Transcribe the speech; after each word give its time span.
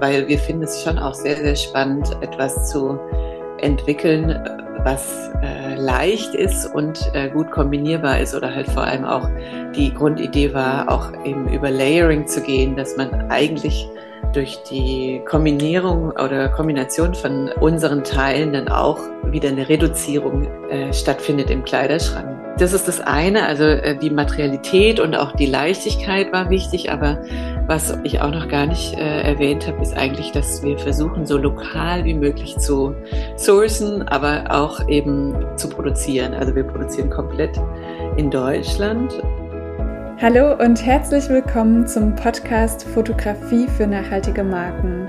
weil 0.00 0.26
wir 0.28 0.38
finden 0.38 0.64
es 0.64 0.82
schon 0.82 0.98
auch 0.98 1.14
sehr, 1.14 1.36
sehr 1.36 1.56
spannend, 1.56 2.16
etwas 2.20 2.70
zu 2.70 2.98
entwickeln, 3.58 4.36
was 4.84 5.30
äh, 5.42 5.76
leicht 5.76 6.34
ist 6.34 6.66
und 6.66 7.10
äh, 7.12 7.28
gut 7.28 7.50
kombinierbar 7.50 8.18
ist 8.20 8.34
oder 8.34 8.54
halt 8.54 8.68
vor 8.68 8.84
allem 8.84 9.04
auch 9.04 9.28
die 9.74 9.92
Grundidee 9.92 10.54
war, 10.54 10.90
auch 10.90 11.12
eben 11.24 11.48
über 11.48 11.70
Layering 11.70 12.26
zu 12.26 12.40
gehen, 12.40 12.76
dass 12.76 12.96
man 12.96 13.30
eigentlich 13.30 13.86
durch 14.32 14.62
die 14.70 15.20
Kombinierung 15.28 16.10
oder 16.12 16.48
Kombination 16.48 17.14
von 17.14 17.50
unseren 17.60 18.04
Teilen 18.04 18.52
dann 18.52 18.68
auch 18.68 18.98
wieder 19.26 19.48
eine 19.48 19.68
Reduzierung 19.68 20.46
äh, 20.70 20.92
stattfindet 20.92 21.50
im 21.50 21.64
Kleiderschrank. 21.64 22.39
Das 22.58 22.72
ist 22.72 22.88
das 22.88 23.00
eine, 23.00 23.46
also 23.46 23.64
äh, 23.64 23.96
die 23.96 24.10
Materialität 24.10 25.00
und 25.00 25.14
auch 25.14 25.32
die 25.32 25.46
Leichtigkeit 25.46 26.32
war 26.32 26.50
wichtig, 26.50 26.92
aber 26.92 27.22
was 27.66 27.96
ich 28.02 28.20
auch 28.20 28.30
noch 28.30 28.48
gar 28.48 28.66
nicht 28.66 28.94
äh, 28.98 29.22
erwähnt 29.22 29.66
habe, 29.66 29.80
ist 29.80 29.96
eigentlich, 29.96 30.32
dass 30.32 30.62
wir 30.62 30.78
versuchen, 30.78 31.24
so 31.24 31.38
lokal 31.38 32.04
wie 32.04 32.14
möglich 32.14 32.58
zu 32.58 32.94
sourcen, 33.36 34.06
aber 34.08 34.44
auch 34.50 34.88
eben 34.88 35.34
zu 35.56 35.68
produzieren. 35.68 36.34
Also 36.34 36.54
wir 36.54 36.64
produzieren 36.64 37.08
komplett 37.08 37.58
in 38.16 38.30
Deutschland 38.30 39.22
Hallo 40.22 40.52
und 40.62 40.84
herzlich 40.84 41.30
willkommen 41.30 41.86
zum 41.86 42.14
Podcast 42.14 42.82
Fotografie 42.82 43.66
für 43.78 43.86
nachhaltige 43.86 44.44
Marken. 44.44 45.08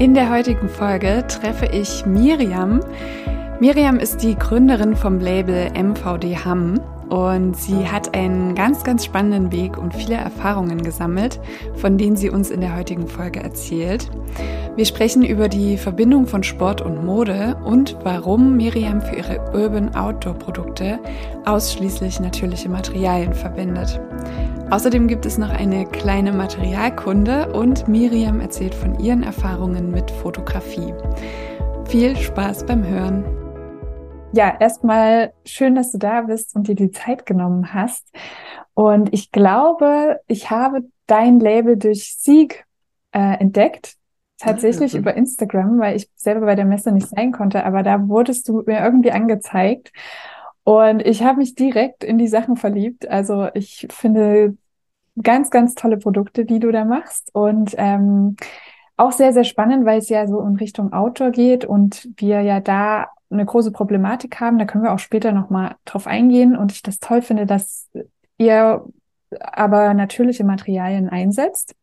In 0.00 0.14
der 0.14 0.30
heutigen 0.30 0.70
Folge 0.70 1.26
treffe 1.28 1.66
ich 1.66 2.06
Miriam. 2.06 2.80
Miriam 3.60 3.98
ist 3.98 4.22
die 4.22 4.34
Gründerin 4.34 4.96
vom 4.96 5.18
Label 5.20 5.70
MVD 5.74 6.38
Hamm 6.42 6.80
und 7.10 7.54
sie 7.54 7.86
hat 7.86 8.14
einen 8.14 8.54
ganz, 8.54 8.82
ganz 8.82 9.04
spannenden 9.04 9.52
Weg 9.52 9.76
und 9.76 9.92
viele 9.92 10.14
Erfahrungen 10.14 10.82
gesammelt, 10.82 11.38
von 11.74 11.98
denen 11.98 12.16
sie 12.16 12.30
uns 12.30 12.50
in 12.50 12.62
der 12.62 12.74
heutigen 12.74 13.08
Folge 13.08 13.40
erzählt. 13.40 14.10
Wir 14.74 14.86
sprechen 14.86 15.22
über 15.22 15.50
die 15.50 15.76
Verbindung 15.76 16.26
von 16.26 16.44
Sport 16.44 16.80
und 16.80 17.04
Mode 17.04 17.58
und 17.62 17.98
warum 18.02 18.56
Miriam 18.56 19.02
für 19.02 19.16
ihre 19.16 19.52
Urban 19.52 19.94
Outdoor 19.94 20.32
Produkte 20.32 20.98
ausschließlich 21.44 22.20
natürliche 22.20 22.70
Materialien 22.70 23.34
verwendet. 23.34 24.00
Außerdem 24.70 25.08
gibt 25.08 25.26
es 25.26 25.36
noch 25.36 25.50
eine 25.50 25.84
kleine 25.84 26.32
Materialkunde 26.32 27.52
und 27.52 27.88
Miriam 27.88 28.38
erzählt 28.40 28.72
von 28.72 29.00
ihren 29.00 29.24
Erfahrungen 29.24 29.90
mit 29.90 30.12
Fotografie. 30.12 30.94
Viel 31.88 32.16
Spaß 32.16 32.66
beim 32.66 32.86
Hören. 32.86 33.24
Ja, 34.32 34.56
erstmal 34.60 35.32
schön, 35.44 35.74
dass 35.74 35.90
du 35.90 35.98
da 35.98 36.20
bist 36.20 36.54
und 36.54 36.68
dir 36.68 36.76
die 36.76 36.92
Zeit 36.92 37.26
genommen 37.26 37.74
hast. 37.74 38.06
Und 38.74 39.12
ich 39.12 39.32
glaube, 39.32 40.20
ich 40.28 40.52
habe 40.52 40.84
dein 41.08 41.40
Label 41.40 41.76
durch 41.76 42.14
Sieg 42.16 42.64
äh, 43.10 43.40
entdeckt. 43.40 43.96
Tatsächlich 44.38 44.94
mhm. 44.94 45.00
über 45.00 45.14
Instagram, 45.14 45.80
weil 45.80 45.96
ich 45.96 46.08
selber 46.14 46.46
bei 46.46 46.54
der 46.54 46.64
Messe 46.64 46.92
nicht 46.92 47.08
sein 47.08 47.32
konnte, 47.32 47.64
aber 47.66 47.82
da 47.82 48.06
wurdest 48.08 48.48
du 48.48 48.62
mir 48.64 48.84
irgendwie 48.84 49.10
angezeigt. 49.10 49.92
Und 50.64 51.04
ich 51.06 51.22
habe 51.22 51.38
mich 51.38 51.54
direkt 51.54 52.04
in 52.04 52.18
die 52.18 52.28
Sachen 52.28 52.56
verliebt. 52.56 53.08
Also 53.08 53.48
ich 53.54 53.86
finde 53.90 54.56
ganz, 55.20 55.50
ganz 55.50 55.74
tolle 55.74 55.96
Produkte, 55.96 56.44
die 56.44 56.60
du 56.60 56.70
da 56.70 56.84
machst. 56.84 57.30
Und 57.34 57.74
ähm, 57.78 58.36
auch 58.96 59.12
sehr, 59.12 59.32
sehr 59.32 59.44
spannend, 59.44 59.86
weil 59.86 59.98
es 59.98 60.08
ja 60.08 60.26
so 60.26 60.40
in 60.40 60.56
Richtung 60.56 60.92
Outdoor 60.92 61.30
geht 61.30 61.64
und 61.64 62.08
wir 62.16 62.42
ja 62.42 62.60
da 62.60 63.08
eine 63.30 63.46
große 63.46 63.72
Problematik 63.72 64.40
haben. 64.40 64.58
Da 64.58 64.64
können 64.64 64.84
wir 64.84 64.92
auch 64.92 64.98
später 64.98 65.32
nochmal 65.32 65.76
drauf 65.84 66.06
eingehen. 66.06 66.56
Und 66.56 66.72
ich 66.72 66.82
das 66.82 66.98
toll 66.98 67.22
finde, 67.22 67.46
dass 67.46 67.88
ihr 68.38 68.84
aber 69.38 69.94
natürliche 69.94 70.44
Materialien 70.44 71.08
einsetzt. 71.08 71.74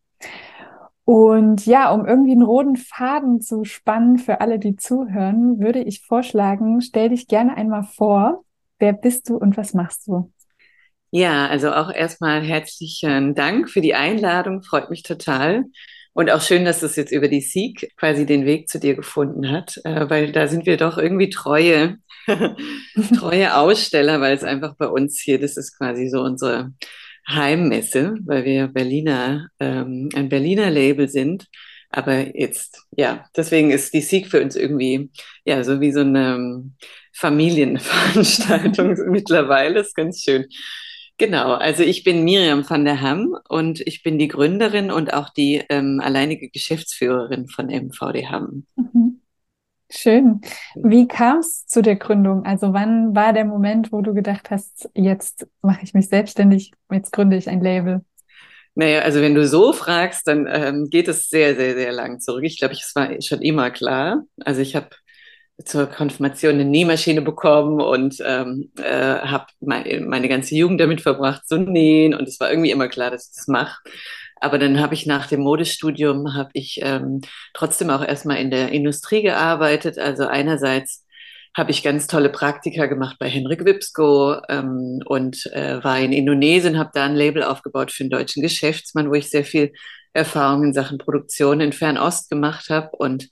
Und 1.04 1.64
ja, 1.64 1.90
um 1.90 2.04
irgendwie 2.04 2.32
einen 2.32 2.42
roten 2.42 2.76
Faden 2.76 3.40
zu 3.40 3.64
spannen 3.64 4.18
für 4.18 4.42
alle, 4.42 4.58
die 4.58 4.76
zuhören, 4.76 5.58
würde 5.58 5.80
ich 5.80 6.04
vorschlagen, 6.04 6.82
stell 6.82 7.08
dich 7.08 7.28
gerne 7.28 7.56
einmal 7.56 7.84
vor. 7.84 8.44
Wer 8.78 8.92
bist 8.92 9.28
du 9.28 9.36
und 9.36 9.56
was 9.56 9.74
machst 9.74 10.06
du? 10.06 10.32
Ja, 11.10 11.46
also 11.48 11.72
auch 11.72 11.90
erstmal 11.90 12.42
herzlichen 12.42 13.34
Dank 13.34 13.70
für 13.70 13.80
die 13.80 13.94
Einladung, 13.94 14.62
freut 14.62 14.90
mich 14.90 15.02
total. 15.02 15.64
Und 16.12 16.30
auch 16.30 16.42
schön, 16.42 16.64
dass 16.64 16.80
das 16.80 16.96
jetzt 16.96 17.12
über 17.12 17.28
die 17.28 17.40
Sieg 17.40 17.92
quasi 17.96 18.26
den 18.26 18.44
Weg 18.44 18.68
zu 18.68 18.80
dir 18.80 18.94
gefunden 18.94 19.50
hat, 19.50 19.80
äh, 19.84 20.10
weil 20.10 20.32
da 20.32 20.48
sind 20.48 20.66
wir 20.66 20.76
doch 20.76 20.98
irgendwie 20.98 21.30
treue, 21.30 21.98
treue 23.16 23.56
Aussteller, 23.56 24.20
weil 24.20 24.36
es 24.36 24.42
einfach 24.42 24.74
bei 24.76 24.88
uns 24.88 25.20
hier, 25.20 25.40
das 25.40 25.56
ist 25.56 25.78
quasi 25.78 26.08
so 26.08 26.20
unsere 26.20 26.72
Heimmesse, 27.28 28.16
weil 28.24 28.44
wir 28.44 28.68
Berliner, 28.68 29.48
ähm, 29.60 30.08
ein 30.14 30.28
Berliner 30.28 30.70
Label 30.70 31.08
sind. 31.08 31.46
Aber 31.90 32.36
jetzt, 32.36 32.86
ja, 32.96 33.24
deswegen 33.36 33.70
ist 33.70 33.94
die 33.94 34.02
Sieg 34.02 34.28
für 34.28 34.42
uns 34.42 34.56
irgendwie, 34.56 35.10
ja, 35.44 35.64
so 35.64 35.80
wie 35.80 35.92
so 35.92 36.00
eine 36.00 36.70
Familienveranstaltung 37.14 38.96
mittlerweile. 39.10 39.74
Das 39.74 39.88
ist 39.88 39.94
ganz 39.94 40.22
schön. 40.22 40.46
Genau, 41.16 41.54
also 41.54 41.82
ich 41.82 42.04
bin 42.04 42.22
Miriam 42.22 42.68
van 42.68 42.84
der 42.84 43.00
Hamm 43.00 43.36
und 43.48 43.80
ich 43.80 44.04
bin 44.04 44.18
die 44.18 44.28
Gründerin 44.28 44.92
und 44.92 45.12
auch 45.12 45.30
die 45.30 45.64
ähm, 45.68 46.00
alleinige 46.00 46.48
Geschäftsführerin 46.48 47.48
von 47.48 47.70
MVD 47.70 48.28
Hamm. 48.28 48.66
Mhm. 48.76 49.20
Schön. 49.90 50.42
Wie 50.76 51.08
kam 51.08 51.38
es 51.38 51.66
zu 51.66 51.80
der 51.82 51.96
Gründung? 51.96 52.44
Also 52.44 52.74
wann 52.74 53.16
war 53.16 53.32
der 53.32 53.46
Moment, 53.46 53.90
wo 53.90 54.02
du 54.02 54.12
gedacht 54.12 54.50
hast, 54.50 54.90
jetzt 54.94 55.48
mache 55.62 55.82
ich 55.82 55.94
mich 55.94 56.08
selbstständig, 56.08 56.72
jetzt 56.92 57.10
gründe 57.10 57.36
ich 57.36 57.48
ein 57.48 57.62
Label? 57.62 58.04
Naja, 58.78 59.00
also 59.00 59.20
wenn 59.20 59.34
du 59.34 59.44
so 59.44 59.72
fragst, 59.72 60.28
dann 60.28 60.46
ähm, 60.48 60.88
geht 60.88 61.08
es 61.08 61.28
sehr, 61.28 61.56
sehr, 61.56 61.74
sehr 61.74 61.90
lang 61.90 62.20
zurück. 62.20 62.44
Ich 62.44 62.60
glaube, 62.60 62.74
es 62.74 62.94
war 62.94 63.20
schon 63.20 63.42
immer 63.42 63.72
klar. 63.72 64.22
Also 64.44 64.60
ich 64.60 64.76
habe 64.76 64.90
zur 65.64 65.86
Konfirmation 65.86 66.52
eine 66.54 66.64
Nähmaschine 66.64 67.20
bekommen 67.20 67.80
und 67.80 68.22
ähm, 68.24 68.70
äh, 68.80 69.16
habe 69.18 69.46
meine, 69.58 70.00
meine 70.02 70.28
ganze 70.28 70.54
Jugend 70.54 70.80
damit 70.80 71.00
verbracht, 71.00 71.48
zu 71.48 71.58
nähen. 71.58 72.14
Und 72.14 72.28
es 72.28 72.38
war 72.38 72.50
irgendwie 72.50 72.70
immer 72.70 72.86
klar, 72.86 73.10
dass 73.10 73.30
ich 73.30 73.36
das 73.36 73.48
mache. 73.48 73.82
Aber 74.36 74.60
dann 74.60 74.78
habe 74.78 74.94
ich 74.94 75.06
nach 75.06 75.26
dem 75.26 75.40
Modestudium, 75.40 76.34
habe 76.36 76.50
ich 76.52 76.78
ähm, 76.80 77.22
trotzdem 77.54 77.90
auch 77.90 78.04
erstmal 78.04 78.36
in 78.36 78.52
der 78.52 78.70
Industrie 78.70 79.22
gearbeitet. 79.22 79.98
Also 79.98 80.28
einerseits 80.28 81.04
habe 81.58 81.70
ich 81.70 81.82
ganz 81.82 82.06
tolle 82.06 82.30
Praktika 82.30 82.86
gemacht 82.86 83.16
bei 83.18 83.28
Henrik 83.28 83.64
Wipsko 83.64 84.36
ähm, 84.48 85.00
und 85.04 85.46
äh, 85.52 85.82
war 85.82 85.98
in 85.98 86.12
Indonesien, 86.12 86.78
habe 86.78 86.90
da 86.94 87.04
ein 87.04 87.16
Label 87.16 87.42
aufgebaut 87.42 87.92
für 87.92 88.04
einen 88.04 88.10
deutschen 88.10 88.42
Geschäftsmann, 88.42 89.10
wo 89.10 89.14
ich 89.14 89.28
sehr 89.28 89.44
viel 89.44 89.72
Erfahrung 90.12 90.64
in 90.64 90.72
Sachen 90.72 90.98
Produktion 90.98 91.60
in 91.60 91.72
Fernost 91.72 92.30
gemacht 92.30 92.70
habe 92.70 92.90
und 92.96 93.28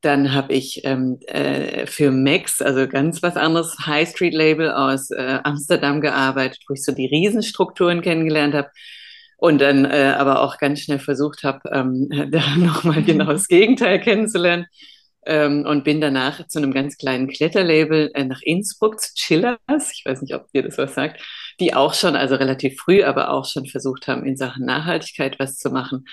dann 0.00 0.32
habe 0.32 0.52
ich 0.52 0.82
ähm, 0.84 1.18
äh, 1.26 1.86
für 1.86 2.10
Max, 2.12 2.62
also 2.62 2.86
ganz 2.86 3.22
was 3.22 3.36
anderes, 3.36 3.76
High 3.84 4.08
Street 4.08 4.34
Label 4.34 4.70
aus 4.70 5.10
äh, 5.10 5.40
Amsterdam 5.42 6.00
gearbeitet, 6.00 6.62
wo 6.68 6.74
ich 6.74 6.84
so 6.84 6.92
die 6.92 7.06
Riesenstrukturen 7.06 8.00
kennengelernt 8.00 8.54
habe. 8.54 8.70
Und 9.36 9.60
dann 9.60 9.84
äh, 9.84 10.14
aber 10.16 10.40
auch 10.42 10.58
ganz 10.58 10.80
schnell 10.80 10.98
versucht 10.98 11.42
habe, 11.42 11.60
ähm, 11.72 12.08
da 12.30 12.56
nochmal 12.56 13.02
genau 13.02 13.26
das 13.32 13.48
Gegenteil 13.48 14.00
kennenzulernen. 14.00 14.66
Ähm, 15.28 15.66
und 15.66 15.84
bin 15.84 16.00
danach 16.00 16.46
zu 16.48 16.58
einem 16.58 16.72
ganz 16.72 16.96
kleinen 16.96 17.28
Kletterlabel 17.28 18.10
äh, 18.14 18.24
nach 18.24 18.40
Innsbruck 18.40 18.98
zu 18.98 19.12
Chillers. 19.14 19.92
Ich 19.92 20.02
weiß 20.06 20.22
nicht, 20.22 20.34
ob 20.34 20.46
ihr 20.54 20.62
das 20.62 20.78
was 20.78 20.94
sagt. 20.94 21.20
Die 21.60 21.74
auch 21.74 21.92
schon, 21.92 22.16
also 22.16 22.34
relativ 22.36 22.80
früh, 22.80 23.02
aber 23.02 23.30
auch 23.30 23.44
schon 23.44 23.66
versucht 23.66 24.08
haben, 24.08 24.24
in 24.24 24.38
Sachen 24.38 24.64
Nachhaltigkeit 24.64 25.38
was 25.38 25.58
zu 25.58 25.70
machen. 25.70 26.06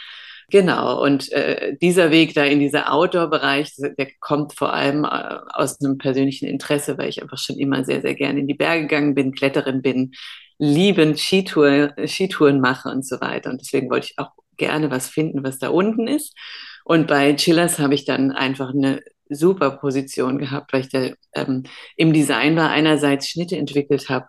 Genau, 0.50 1.02
und 1.02 1.32
äh, 1.32 1.76
dieser 1.82 2.12
Weg 2.12 2.34
da 2.34 2.44
in 2.44 2.60
dieser 2.60 2.92
Outdoor-Bereich, 2.92 3.72
der 3.98 4.08
kommt 4.20 4.54
vor 4.54 4.74
allem 4.74 5.06
äh, 5.06 5.40
aus 5.54 5.80
einem 5.80 5.98
persönlichen 5.98 6.48
Interesse, 6.48 6.98
weil 6.98 7.10
ich 7.10 7.22
einfach 7.22 7.40
schon 7.40 7.58
immer 7.58 7.86
sehr, 7.86 8.02
sehr 8.02 8.16
gerne 8.16 8.42
in 8.42 8.48
die 8.48 8.54
Berge 8.54 8.82
gegangen 8.82 9.16
bin, 9.16 9.34
Kletterin 9.34 9.82
bin, 9.82 10.12
liebend 10.60 11.20
Skitour, 11.20 11.94
Skitouren 12.06 12.60
mache 12.60 12.90
und 12.90 13.06
so 13.06 13.22
weiter. 13.22 13.50
Und 13.50 13.62
deswegen 13.62 13.90
wollte 13.90 14.08
ich 14.12 14.20
auch 14.20 14.32
gerne 14.58 14.92
was 14.92 15.08
finden, 15.10 15.44
was 15.44 15.58
da 15.58 15.70
unten 15.70 16.08
ist. 16.08 16.36
Und 16.86 17.08
bei 17.08 17.34
Chillers 17.34 17.80
habe 17.80 17.96
ich 17.96 18.06
dann 18.06 18.32
einfach 18.32 18.70
eine 18.70 19.02
super 19.28 19.72
Position 19.72 20.38
gehabt, 20.38 20.72
weil 20.72 20.82
ich 20.82 20.90
da 20.90 21.10
ähm, 21.34 21.64
im 21.98 22.14
Design 22.14 22.56
war, 22.56 22.70
einerseits 22.70 23.28
Schnitte 23.28 23.58
entwickelt 23.58 24.08
habe, 24.08 24.28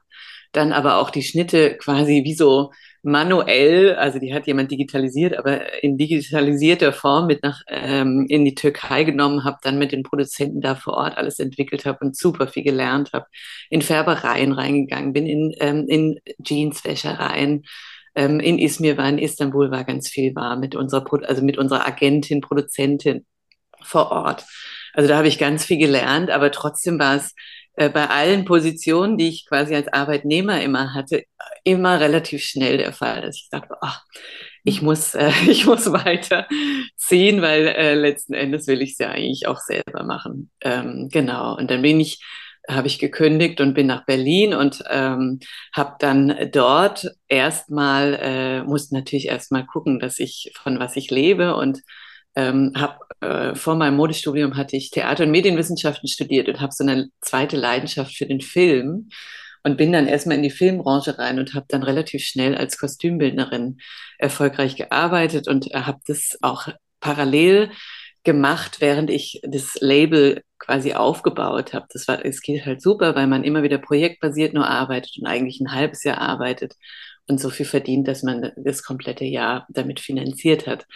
dann 0.53 0.73
aber 0.73 0.97
auch 0.97 1.11
die 1.11 1.23
Schnitte 1.23 1.77
quasi 1.77 2.23
wie 2.25 2.33
so 2.35 2.73
manuell, 3.03 3.95
also 3.95 4.19
die 4.19 4.33
hat 4.33 4.47
jemand 4.47 4.71
digitalisiert, 4.71 5.37
aber 5.37 5.83
in 5.85 5.99
digitalisierter 5.99 6.95
Form 6.95 7.27
mit 7.27 7.43
nach 7.43 7.61
ähm, 7.69 8.25
in 8.31 8.47
die 8.47 8.55
Türkei 8.55 9.05
genommen, 9.05 9.45
habe 9.45 9.59
dann 9.63 9.79
mit 9.79 9.93
den 9.93 10.03
Produzenten 10.03 10.63
da 10.63 10.77
vor 10.77 10.95
Ort 10.95 11.19
alles 11.19 11.39
entwickelt 11.39 11.85
habe 11.85 11.99
und 12.01 12.17
super 12.17 12.49
viel 12.49 12.65
gelernt 12.65 13.13
habe, 13.13 13.27
in 13.69 13.83
Färbereien 13.83 14.53
reingegangen 14.53 15.13
bin, 15.13 15.27
in, 15.27 15.55
ähm, 15.61 15.85
in 15.89 16.19
Jeanswäschereien, 16.43 17.65
ähm, 18.17 18.41
in 18.41 18.59
Izmir 18.59 18.97
war, 18.97 19.09
in 19.09 19.19
Istanbul 19.19 19.71
war 19.71 19.85
ganz 19.85 20.09
viel 20.09 20.35
war 20.35 20.57
mit 20.57 20.75
unserer, 20.75 21.05
also 21.29 21.43
mit 21.43 21.59
unserer 21.59 21.87
Agentin, 21.87 22.41
Produzentin 22.41 23.27
vor 23.83 24.11
Ort. 24.11 24.45
Also 24.95 25.09
da 25.09 25.19
habe 25.19 25.29
ich 25.29 25.39
ganz 25.39 25.65
viel 25.65 25.79
gelernt, 25.79 26.31
aber 26.31 26.51
trotzdem 26.51 26.99
war 26.99 27.17
es 27.17 27.35
äh, 27.75 27.91
bei 27.91 28.09
allen 28.09 28.47
Positionen, 28.47 29.19
die 29.19 29.29
ich 29.29 29.47
quasi 29.47 29.75
als 29.75 29.89
Arbeitnehmer 29.89 30.63
immer 30.63 30.95
hatte, 30.95 31.25
immer 31.63 32.01
relativ 32.01 32.43
schnell 32.43 32.79
der 32.79 32.93
Fall, 32.93 33.21
dass 33.21 33.37
ich 33.37 33.49
dachte, 33.51 33.77
ach, 33.83 34.03
ich 34.65 34.81
muss, 34.81 35.15
äh, 35.15 35.31
ich 35.47 35.67
muss 35.67 35.93
weiter 35.93 36.49
ziehen, 36.97 37.43
weil 37.43 37.67
äh, 37.69 37.95
letzten 37.95 38.33
Endes 38.33 38.67
will 38.67 38.81
ich 38.81 38.93
es 38.93 38.99
ja 38.99 39.11
eigentlich 39.11 39.47
auch 39.47 39.61
selber 39.61 40.05
machen. 40.05 40.51
Ähm, 40.63 41.09
genau. 41.13 41.57
Und 41.57 41.71
dann 41.71 41.83
bin 41.83 42.01
ich, 42.01 42.21
habe 42.69 42.87
ich 42.89 42.99
gekündigt 42.99 43.61
und 43.61 43.75
bin 43.75 43.87
nach 43.87 44.05
Berlin 44.07 44.55
und 44.55 44.83
ähm, 44.91 45.41
habe 45.75 45.97
dann 45.99 46.35
dort 46.53 47.09
erstmal, 47.29 48.19
äh, 48.21 48.63
musste 48.65 48.95
natürlich 48.95 49.27
erstmal 49.27 49.67
gucken, 49.67 49.99
dass 50.01 50.19
ich 50.19 50.53
von 50.57 50.79
was 50.79 50.97
ich 50.97 51.11
lebe 51.11 51.57
und 51.57 51.83
ähm, 52.35 52.73
habe 52.77 52.99
äh, 53.21 53.55
vor 53.55 53.77
meinem 53.77 53.97
Modestudium 53.97 54.57
hatte 54.57 54.77
ich 54.77 54.91
Theater- 54.91 55.25
und 55.25 55.31
Medienwissenschaften 55.31 56.09
studiert 56.09 56.49
und 56.49 56.61
habe 56.61 56.73
so 56.73 56.85
eine 56.85 57.09
zweite 57.21 57.57
Leidenschaft 57.57 58.15
für 58.15 58.27
den 58.27 58.41
Film 58.41 59.09
und 59.65 59.77
bin 59.77 59.93
dann 59.93 60.07
erstmal 60.07 60.37
in 60.37 60.43
die 60.43 60.51
Filmbranche 60.51 61.19
rein 61.19 61.39
und 61.39 61.55
habe 61.55 61.67
dann 61.69 61.83
relativ 61.83 62.23
schnell 62.23 62.55
als 62.55 62.79
Kostümbildnerin 62.79 63.79
erfolgreich 64.19 64.77
gearbeitet 64.77 65.49
und 65.49 65.73
äh, 65.73 65.81
habe 65.81 65.99
das 66.07 66.39
auch 66.43 66.69
parallel 67.01 67.71
gemacht, 68.27 68.81
während 68.81 69.09
ich 69.09 69.41
das 69.45 69.77
Label 69.81 70.43
quasi 70.59 70.93
aufgebaut 70.93 71.73
habe. 71.73 71.87
Das 71.93 72.07
war, 72.09 72.25
es 72.25 72.43
geht 72.43 72.67
halt 72.67 72.83
super, 72.83 73.15
weil 73.15 73.27
man 73.27 73.45
immer 73.45 73.63
wieder 73.63 73.79
projektbasiert 73.79 74.53
nur 74.53 74.69
arbeitet 74.69 75.17
und 75.19 75.27
eigentlich 75.27 75.61
ein 75.61 75.73
halbes 75.73 76.05
Jahr 76.05 76.19
arbeitet 76.19 76.75
und 77.29 77.41
so 77.41 77.51
viel 77.51 77.65
verdient, 77.67 78.09
dass 78.09 78.23
man 78.23 78.53
das 78.57 78.83
komplette 78.83 79.25
Jahr 79.25 79.67
damit 79.71 80.01
finanziert 80.01 80.67
hat. 80.67 80.87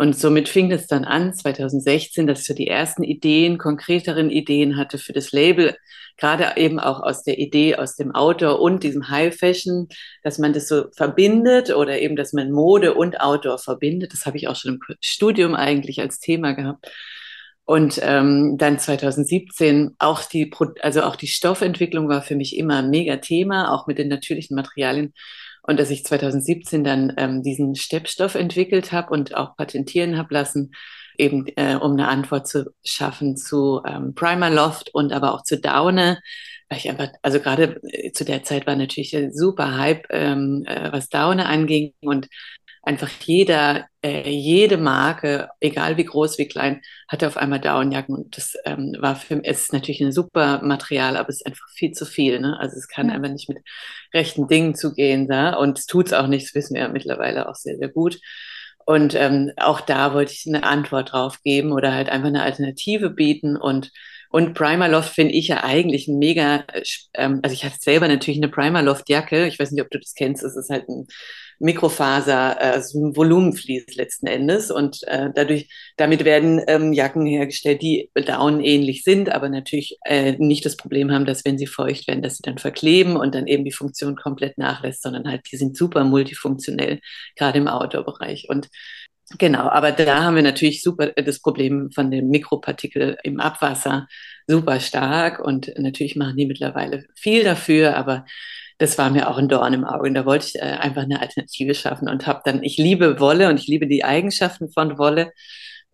Und 0.00 0.16
somit 0.16 0.48
fing 0.48 0.72
es 0.72 0.86
dann 0.86 1.04
an, 1.04 1.34
2016, 1.34 2.26
dass 2.26 2.40
ich 2.40 2.46
so 2.46 2.54
die 2.54 2.68
ersten 2.68 3.02
Ideen, 3.02 3.58
konkreteren 3.58 4.30
Ideen 4.30 4.78
hatte 4.78 4.96
für 4.96 5.12
das 5.12 5.30
Label, 5.32 5.76
gerade 6.16 6.56
eben 6.56 6.80
auch 6.80 7.00
aus 7.00 7.22
der 7.22 7.38
Idee 7.38 7.76
aus 7.76 7.96
dem 7.96 8.14
Outdoor 8.14 8.62
und 8.62 8.82
diesem 8.82 9.10
High 9.10 9.36
Fashion, 9.36 9.88
dass 10.22 10.38
man 10.38 10.54
das 10.54 10.68
so 10.68 10.86
verbindet 10.96 11.76
oder 11.76 12.00
eben, 12.00 12.16
dass 12.16 12.32
man 12.32 12.50
Mode 12.50 12.94
und 12.94 13.20
Outdoor 13.20 13.58
verbindet. 13.58 14.14
Das 14.14 14.24
habe 14.24 14.38
ich 14.38 14.48
auch 14.48 14.56
schon 14.56 14.76
im 14.76 14.96
Studium 15.02 15.54
eigentlich 15.54 16.00
als 16.00 16.18
Thema 16.18 16.52
gehabt. 16.52 16.90
Und 17.66 18.00
ähm, 18.02 18.56
dann 18.56 18.78
2017 18.78 19.96
auch 19.98 20.22
die, 20.24 20.50
also 20.80 21.02
auch 21.02 21.16
die 21.16 21.28
Stoffentwicklung 21.28 22.08
war 22.08 22.22
für 22.22 22.36
mich 22.36 22.56
immer 22.56 22.78
ein 22.78 22.88
mega 22.88 23.18
Thema, 23.18 23.70
auch 23.70 23.86
mit 23.86 23.98
den 23.98 24.08
natürlichen 24.08 24.56
Materialien. 24.56 25.12
Und 25.62 25.78
dass 25.78 25.90
ich 25.90 26.04
2017 26.04 26.84
dann 26.84 27.12
ähm, 27.16 27.42
diesen 27.42 27.74
Steppstoff 27.74 28.34
entwickelt 28.34 28.92
habe 28.92 29.12
und 29.12 29.34
auch 29.36 29.56
patentieren 29.56 30.16
habe 30.16 30.34
lassen, 30.34 30.72
eben 31.18 31.46
äh, 31.56 31.76
um 31.76 31.92
eine 31.92 32.08
Antwort 32.08 32.48
zu 32.48 32.72
schaffen 32.84 33.36
zu 33.36 33.82
ähm, 33.86 34.14
Primer 34.14 34.50
Loft 34.50 34.94
und 34.94 35.12
aber 35.12 35.34
auch 35.34 35.42
zu 35.42 35.60
Daune. 35.60 36.20
Weil 36.68 36.78
ich 36.78 36.88
einfach, 36.88 37.08
also 37.22 37.40
gerade 37.40 37.80
äh, 37.82 38.12
zu 38.12 38.24
der 38.24 38.42
Zeit 38.42 38.66
war 38.66 38.76
natürlich 38.76 39.16
super 39.32 39.76
Hype, 39.76 40.06
ähm, 40.10 40.64
äh, 40.66 40.92
was 40.92 41.08
Daune 41.08 41.46
anging. 41.46 41.92
Und 42.00 42.28
einfach 42.82 43.10
jeder, 43.24 43.86
äh, 44.02 44.28
jede 44.28 44.76
Marke, 44.78 45.48
egal 45.60 45.96
wie 45.96 46.04
groß, 46.04 46.38
wie 46.38 46.48
klein, 46.48 46.80
hatte 47.08 47.26
auf 47.26 47.36
einmal 47.36 47.60
Downjacken 47.60 48.14
und 48.14 48.36
das 48.36 48.54
ähm, 48.64 48.96
war 48.98 49.16
für 49.16 49.36
mich, 49.36 49.46
es 49.46 49.62
ist 49.62 49.72
natürlich 49.72 50.00
ein 50.00 50.12
super 50.12 50.62
Material, 50.62 51.16
aber 51.16 51.28
es 51.28 51.36
ist 51.36 51.46
einfach 51.46 51.68
viel 51.74 51.92
zu 51.92 52.06
viel. 52.06 52.40
Ne? 52.40 52.58
Also 52.58 52.76
es 52.76 52.88
kann 52.88 53.08
ja. 53.08 53.14
einfach 53.14 53.30
nicht 53.30 53.48
mit 53.48 53.58
rechten 54.14 54.48
Dingen 54.48 54.74
zugehen 54.74 55.28
da 55.28 55.54
und 55.54 55.78
es 55.78 55.86
tut 55.86 56.06
es 56.06 56.12
auch 56.12 56.26
nicht, 56.26 56.46
das 56.46 56.54
wissen 56.54 56.74
wir 56.74 56.82
ja 56.82 56.88
mittlerweile 56.88 57.48
auch 57.48 57.54
sehr, 57.54 57.76
sehr 57.76 57.88
gut. 57.88 58.18
Und 58.86 59.14
ähm, 59.14 59.52
auch 59.56 59.80
da 59.80 60.14
wollte 60.14 60.32
ich 60.32 60.46
eine 60.48 60.64
Antwort 60.64 61.12
drauf 61.12 61.42
geben 61.42 61.72
oder 61.72 61.92
halt 61.94 62.08
einfach 62.08 62.28
eine 62.28 62.42
Alternative 62.42 63.10
bieten 63.10 63.56
und 63.56 63.92
und 64.30 64.54
Primer 64.54 64.88
Loft 64.88 65.14
finde 65.14 65.34
ich 65.34 65.48
ja 65.48 65.64
eigentlich 65.64 66.06
ein 66.06 66.18
mega, 66.18 66.64
äh, 66.72 66.82
ähm, 67.14 67.40
also 67.42 67.52
ich 67.52 67.64
hatte 67.64 67.78
selber 67.80 68.06
natürlich 68.06 68.38
eine 68.38 68.48
Primer 68.48 68.80
Loft 68.80 69.08
Jacke. 69.08 69.46
Ich 69.48 69.58
weiß 69.58 69.72
nicht, 69.72 69.82
ob 69.82 69.90
du 69.90 69.98
das 69.98 70.14
kennst. 70.14 70.44
Es 70.44 70.56
ist 70.56 70.70
halt 70.70 70.88
ein 70.88 71.08
Mikrofaser, 71.58 72.60
also 72.60 73.06
ein 73.06 73.16
Volumenvlies 73.16 73.96
letzten 73.96 74.28
Endes. 74.28 74.70
Und 74.70 75.02
äh, 75.08 75.30
dadurch, 75.34 75.68
damit 75.96 76.24
werden 76.24 76.62
ähm, 76.68 76.92
Jacken 76.92 77.26
hergestellt, 77.26 77.82
die 77.82 78.08
down 78.14 78.60
ähnlich 78.60 79.02
sind, 79.02 79.30
aber 79.30 79.48
natürlich 79.48 79.98
äh, 80.04 80.32
nicht 80.38 80.64
das 80.64 80.76
Problem 80.76 81.10
haben, 81.10 81.26
dass 81.26 81.44
wenn 81.44 81.58
sie 81.58 81.66
feucht 81.66 82.06
werden, 82.06 82.22
dass 82.22 82.36
sie 82.36 82.42
dann 82.44 82.58
verkleben 82.58 83.16
und 83.16 83.34
dann 83.34 83.48
eben 83.48 83.64
die 83.64 83.72
Funktion 83.72 84.14
komplett 84.14 84.58
nachlässt, 84.58 85.02
sondern 85.02 85.28
halt, 85.28 85.42
die 85.50 85.56
sind 85.56 85.76
super 85.76 86.04
multifunktionell, 86.04 87.00
gerade 87.36 87.58
im 87.58 87.66
Outdoor-Bereich. 87.66 88.46
Und 88.48 88.68
Genau, 89.38 89.68
aber 89.68 89.92
da 89.92 90.24
haben 90.24 90.34
wir 90.36 90.42
natürlich 90.42 90.82
super 90.82 91.16
äh, 91.16 91.22
das 91.22 91.40
Problem 91.40 91.90
von 91.92 92.10
dem 92.10 92.28
Mikropartikel 92.30 93.16
im 93.22 93.38
Abwasser 93.40 94.08
super 94.48 94.80
stark 94.80 95.38
und 95.38 95.72
natürlich 95.78 96.16
machen 96.16 96.36
die 96.36 96.46
mittlerweile 96.46 97.04
viel 97.14 97.44
dafür, 97.44 97.96
aber 97.96 98.24
das 98.78 98.98
war 98.98 99.10
mir 99.10 99.28
auch 99.28 99.38
ein 99.38 99.48
Dorn 99.48 99.74
im 99.74 99.84
Auge. 99.84 100.08
Und 100.08 100.14
da 100.14 100.24
wollte 100.26 100.46
ich 100.48 100.54
äh, 100.56 100.60
einfach 100.62 101.02
eine 101.02 101.20
Alternative 101.20 101.74
schaffen 101.74 102.08
und 102.08 102.26
habe 102.26 102.40
dann, 102.44 102.62
ich 102.64 102.76
liebe 102.78 103.20
Wolle 103.20 103.48
und 103.48 103.60
ich 103.60 103.68
liebe 103.68 103.86
die 103.86 104.04
Eigenschaften 104.04 104.70
von 104.70 104.98
Wolle 104.98 105.32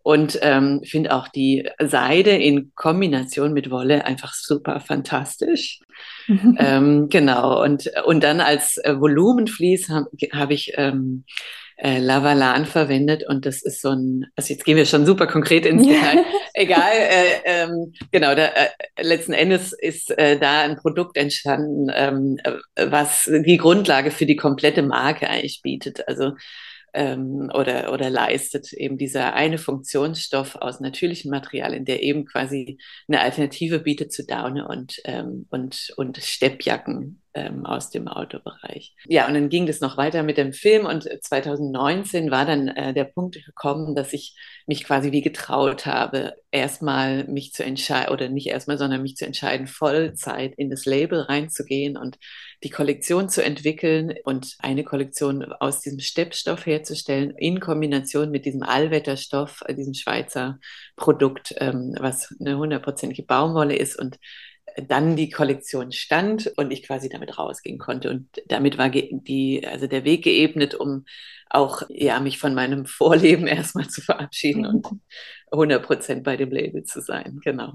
und 0.07 0.39
ähm, 0.41 0.79
finde 0.85 1.13
auch 1.13 1.27
die 1.27 1.67
Seide 1.79 2.29
in 2.29 2.71
Kombination 2.75 3.51
mit 3.51 3.69
Wolle 3.69 4.05
einfach 4.05 4.33
super 4.33 4.79
fantastisch. 4.79 5.81
ähm, 6.29 7.09
genau, 7.09 7.61
und, 7.61 7.91
und 8.05 8.23
dann 8.23 8.39
als 8.39 8.77
äh, 8.77 8.97
Volumenvlies 8.97 9.89
habe 9.89 10.07
hab 10.31 10.51
ich 10.51 10.71
ähm, 10.77 11.25
äh, 11.75 11.99
Lavalan 11.99 12.65
verwendet 12.65 13.25
und 13.27 13.45
das 13.45 13.61
ist 13.61 13.81
so 13.81 13.89
ein, 13.89 14.27
also 14.37 14.53
jetzt 14.53 14.63
gehen 14.63 14.77
wir 14.77 14.85
schon 14.85 15.05
super 15.05 15.27
konkret 15.27 15.65
ins 15.65 15.85
Detail. 15.85 16.23
Egal, 16.53 16.93
äh, 16.93 17.41
ähm, 17.43 17.93
genau, 18.09 18.33
da, 18.33 18.45
äh, 18.45 18.69
letzten 19.01 19.33
Endes 19.33 19.73
ist 19.73 20.17
äh, 20.17 20.39
da 20.39 20.61
ein 20.61 20.77
Produkt 20.77 21.17
entstanden, 21.17 21.91
ähm, 21.93 22.37
was 22.77 23.29
die 23.29 23.57
Grundlage 23.57 24.11
für 24.11 24.25
die 24.25 24.37
komplette 24.37 24.83
Marke 24.83 25.29
eigentlich 25.29 25.59
bietet. 25.61 26.07
Also 26.07 26.31
ähm, 26.93 27.51
oder, 27.53 27.93
oder 27.93 28.09
leistet 28.09 28.73
eben 28.73 28.97
dieser 28.97 29.33
eine 29.33 29.57
Funktionsstoff 29.57 30.55
aus 30.55 30.79
natürlichen 30.79 31.31
Materialien, 31.31 31.85
der 31.85 32.03
eben 32.03 32.25
quasi 32.25 32.77
eine 33.07 33.21
Alternative 33.21 33.79
bietet 33.79 34.11
zu 34.11 34.25
Daune 34.25 34.67
und, 34.67 35.01
ähm, 35.05 35.45
und, 35.49 35.93
und 35.97 36.17
Steppjacken 36.17 37.21
ähm, 37.37 37.65
aus 37.65 37.89
dem 37.89 38.07
Autobereich. 38.07 38.95
Ja, 39.05 39.27
und 39.27 39.35
dann 39.35 39.49
ging 39.49 39.67
das 39.67 39.79
noch 39.79 39.97
weiter 39.97 40.23
mit 40.23 40.37
dem 40.37 40.53
Film 40.53 40.85
und 40.85 41.03
2019 41.03 42.31
war 42.31 42.45
dann 42.45 42.67
äh, 42.69 42.93
der 42.93 43.03
Punkt 43.03 43.37
gekommen, 43.45 43.95
dass 43.95 44.13
ich 44.13 44.35
mich 44.65 44.83
quasi 44.83 45.11
wie 45.11 45.21
getraut 45.21 45.85
habe, 45.85 46.33
erstmal 46.51 47.25
mich 47.25 47.53
zu 47.53 47.63
entscheiden, 47.63 48.11
oder 48.11 48.29
nicht 48.29 48.47
erstmal, 48.47 48.77
sondern 48.77 49.03
mich 49.03 49.15
zu 49.15 49.25
entscheiden, 49.25 49.67
Vollzeit 49.67 50.55
in 50.57 50.69
das 50.69 50.85
Label 50.85 51.21
reinzugehen 51.21 51.95
und 51.95 52.17
die 52.63 52.69
Kollektion 52.69 53.29
zu 53.29 53.43
entwickeln 53.43 54.15
und 54.23 54.55
eine 54.59 54.83
Kollektion 54.83 55.43
aus 55.43 55.81
diesem 55.81 55.99
Steppstoff 55.99 56.65
herzustellen, 56.65 57.31
in 57.37 57.59
Kombination 57.59 58.31
mit 58.31 58.45
diesem 58.45 58.63
Allwetterstoff, 58.63 59.61
äh, 59.67 59.75
diesem 59.75 59.93
Schweizer 59.93 60.59
Produkt, 60.95 61.53
ähm, 61.57 61.95
was 61.99 62.33
eine 62.39 62.57
hundertprozentige 62.57 63.23
Baumwolle 63.23 63.75
ist 63.75 63.97
und 63.97 64.17
dann 64.87 65.15
die 65.15 65.29
Kollektion 65.29 65.91
stand 65.91 66.51
und 66.57 66.71
ich 66.71 66.83
quasi 66.83 67.09
damit 67.09 67.37
rausgehen 67.37 67.79
konnte. 67.79 68.09
Und 68.09 68.29
damit 68.47 68.77
war 68.77 68.89
die, 68.89 69.65
also 69.65 69.87
der 69.87 70.03
Weg 70.03 70.23
geebnet, 70.23 70.75
um 70.75 71.05
auch 71.49 71.83
ja, 71.89 72.19
mich 72.19 72.37
von 72.39 72.53
meinem 72.53 72.85
Vorleben 72.85 73.47
erstmal 73.47 73.87
zu 73.87 74.01
verabschieden 74.01 74.65
und 74.65 74.87
100 75.51 75.83
Prozent 75.83 76.23
bei 76.23 76.37
dem 76.37 76.51
Label 76.51 76.83
zu 76.83 77.01
sein. 77.01 77.39
Genau. 77.43 77.73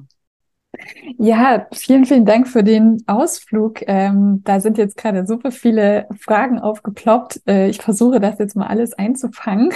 Ja, 1.19 1.67
vielen, 1.73 2.05
vielen 2.05 2.25
Dank 2.25 2.49
für 2.49 2.65
den 2.65 3.03
Ausflug. 3.07 3.83
Ähm, 3.87 4.43
da 4.45 4.61
sind 4.61 4.79
jetzt 4.79 4.97
gerade 4.97 5.27
super 5.27 5.51
viele 5.51 6.07
Fragen 6.19 6.59
aufgeploppt. 6.59 7.43
Äh, 7.47 7.69
ich 7.69 7.79
versuche 7.79 8.21
das 8.21 8.39
jetzt 8.39 8.57
mal 8.57 8.67
alles 8.67 8.95
einzufangen. 8.95 9.73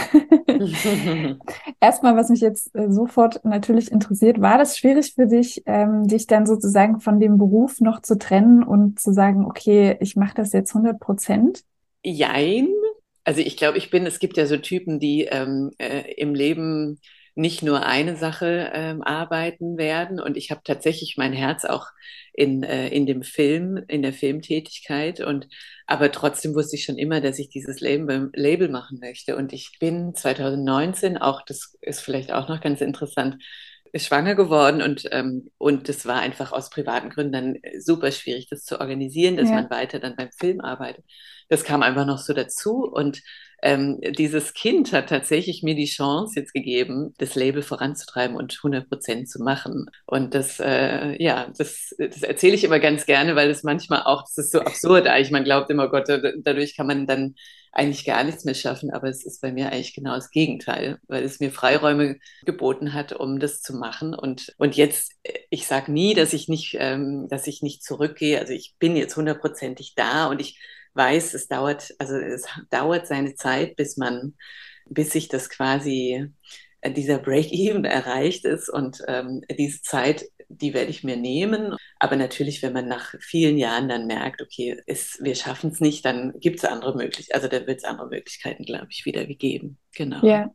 Erstmal, 1.80 2.16
was 2.16 2.30
mich 2.30 2.40
jetzt 2.40 2.74
äh, 2.74 2.90
sofort 2.90 3.44
natürlich 3.44 3.92
interessiert, 3.92 4.40
war 4.40 4.58
das 4.58 4.78
schwierig 4.78 5.14
für 5.14 5.26
dich, 5.26 5.62
ähm, 5.66 6.06
dich 6.08 6.26
dann 6.26 6.46
sozusagen 6.46 7.00
von 7.00 7.20
dem 7.20 7.38
Beruf 7.38 7.80
noch 7.80 8.00
zu 8.00 8.18
trennen 8.18 8.62
und 8.62 8.98
zu 8.98 9.12
sagen, 9.12 9.44
okay, 9.44 9.96
ich 10.00 10.16
mache 10.16 10.34
das 10.34 10.52
jetzt 10.52 10.74
100 10.74 10.98
Prozent? 10.98 11.62
Jein. 12.02 12.68
Also 13.24 13.40
ich 13.40 13.56
glaube, 13.56 13.78
ich 13.78 13.90
bin, 13.90 14.06
es 14.06 14.18
gibt 14.18 14.36
ja 14.36 14.46
so 14.46 14.56
Typen, 14.56 15.00
die 15.00 15.24
ähm, 15.24 15.70
äh, 15.78 16.12
im 16.16 16.34
Leben 16.34 17.00
nicht 17.36 17.62
nur 17.62 17.84
eine 17.84 18.16
Sache 18.16 18.70
ähm, 18.72 19.02
arbeiten 19.02 19.76
werden. 19.76 20.18
Und 20.20 20.38
ich 20.38 20.50
habe 20.50 20.62
tatsächlich 20.64 21.16
mein 21.18 21.34
Herz 21.34 21.66
auch 21.66 21.88
in, 22.32 22.62
äh, 22.62 22.88
in 22.88 23.04
dem 23.04 23.22
Film, 23.22 23.84
in 23.88 24.02
der 24.02 24.14
Filmtätigkeit. 24.14 25.20
Und 25.20 25.46
aber 25.86 26.10
trotzdem 26.10 26.54
wusste 26.54 26.76
ich 26.76 26.84
schon 26.84 26.98
immer, 26.98 27.20
dass 27.20 27.38
ich 27.38 27.50
dieses 27.50 27.80
Label, 27.80 28.30
Label 28.34 28.70
machen 28.70 28.98
möchte. 29.00 29.36
Und 29.36 29.52
ich 29.52 29.76
bin 29.78 30.14
2019 30.14 31.18
auch, 31.18 31.42
das 31.42 31.76
ist 31.82 32.00
vielleicht 32.00 32.32
auch 32.32 32.48
noch 32.48 32.62
ganz 32.62 32.80
interessant, 32.80 33.36
schwanger 33.94 34.34
geworden 34.34 34.82
und, 34.82 35.08
ähm, 35.12 35.50
und 35.58 35.88
das 35.88 36.06
war 36.06 36.20
einfach 36.20 36.52
aus 36.52 36.70
privaten 36.70 37.08
Gründen 37.08 37.32
dann 37.32 37.56
super 37.78 38.10
schwierig, 38.12 38.48
das 38.48 38.64
zu 38.64 38.80
organisieren, 38.80 39.36
dass 39.36 39.48
ja. 39.48 39.54
man 39.54 39.70
weiter 39.70 40.00
dann 40.00 40.16
beim 40.16 40.30
Film 40.32 40.60
arbeitet. 40.60 41.04
Das 41.48 41.64
kam 41.64 41.82
einfach 41.82 42.04
noch 42.04 42.18
so 42.18 42.34
dazu 42.34 42.84
und 42.84 43.22
ähm, 43.62 44.00
dieses 44.00 44.54
Kind 44.54 44.92
hat 44.92 45.08
tatsächlich 45.08 45.62
mir 45.62 45.74
die 45.74 45.86
Chance 45.86 46.38
jetzt 46.38 46.52
gegeben, 46.52 47.14
das 47.18 47.34
Label 47.34 47.62
voranzutreiben 47.62 48.36
und 48.36 48.54
100 48.54 48.88
Prozent 48.88 49.28
zu 49.28 49.42
machen. 49.42 49.86
Und 50.06 50.34
das, 50.34 50.60
äh, 50.60 51.22
ja, 51.22 51.50
das, 51.56 51.94
das 51.98 52.22
erzähle 52.22 52.54
ich 52.54 52.64
immer 52.64 52.80
ganz 52.80 53.06
gerne, 53.06 53.34
weil 53.34 53.50
es 53.50 53.62
manchmal 53.62 54.02
auch, 54.02 54.22
das 54.22 54.38
ist 54.38 54.52
so 54.52 54.60
absurd 54.60 55.06
eigentlich. 55.06 55.30
Man 55.30 55.44
glaubt 55.44 55.70
immer, 55.70 55.88
Gott, 55.88 56.08
dadurch 56.08 56.76
kann 56.76 56.86
man 56.86 57.06
dann 57.06 57.34
eigentlich 57.72 58.06
gar 58.06 58.24
nichts 58.24 58.44
mehr 58.44 58.54
schaffen, 58.54 58.90
aber 58.90 59.08
es 59.08 59.24
ist 59.24 59.42
bei 59.42 59.52
mir 59.52 59.70
eigentlich 59.70 59.94
genau 59.94 60.14
das 60.14 60.30
Gegenteil, 60.30 60.98
weil 61.08 61.24
es 61.24 61.40
mir 61.40 61.50
Freiräume 61.50 62.16
geboten 62.44 62.94
hat, 62.94 63.12
um 63.12 63.38
das 63.38 63.60
zu 63.60 63.74
machen. 63.74 64.14
Und, 64.14 64.54
und 64.56 64.76
jetzt, 64.76 65.12
ich 65.50 65.66
sage 65.66 65.92
nie, 65.92 66.14
dass 66.14 66.32
ich 66.32 66.48
nicht, 66.48 66.76
ähm, 66.78 67.28
dass 67.28 67.46
ich 67.46 67.62
nicht 67.62 67.82
zurückgehe. 67.84 68.38
Also 68.40 68.54
ich 68.54 68.76
bin 68.78 68.96
jetzt 68.96 69.16
hundertprozentig 69.16 69.94
da 69.94 70.26
und 70.26 70.40
ich 70.40 70.58
weiß, 70.96 71.34
es 71.34 71.48
dauert, 71.48 71.94
also 71.98 72.16
es 72.16 72.44
dauert 72.70 73.06
seine 73.06 73.34
Zeit, 73.34 73.76
bis 73.76 73.96
man, 73.96 74.34
bis 74.88 75.12
sich 75.12 75.28
das 75.28 75.50
quasi 75.50 76.32
äh, 76.80 76.90
dieser 76.90 77.18
Break-Even 77.18 77.84
erreicht 77.84 78.44
ist 78.44 78.68
und 78.68 79.02
ähm, 79.06 79.42
diese 79.58 79.82
Zeit, 79.82 80.26
die 80.48 80.74
werde 80.74 80.90
ich 80.90 81.04
mir 81.04 81.16
nehmen. 81.16 81.74
Aber 81.98 82.16
natürlich, 82.16 82.62
wenn 82.62 82.72
man 82.72 82.88
nach 82.88 83.14
vielen 83.20 83.58
Jahren 83.58 83.88
dann 83.88 84.06
merkt, 84.06 84.40
okay, 84.42 84.80
ist, 84.86 85.22
wir 85.22 85.34
schaffen 85.34 85.70
es 85.70 85.80
nicht, 85.80 86.04
dann 86.04 86.34
gibt 86.40 86.58
es 86.58 86.64
andere 86.64 86.96
Möglichkeiten, 86.96 87.34
also 87.34 87.48
da 87.48 87.66
wird 87.66 87.78
es 87.78 87.84
andere 87.84 88.08
Möglichkeiten, 88.08 88.64
glaube 88.64 88.88
ich, 88.90 89.04
wieder 89.04 89.26
gegeben. 89.26 89.78
Genau. 89.94 90.24
Ja. 90.24 90.50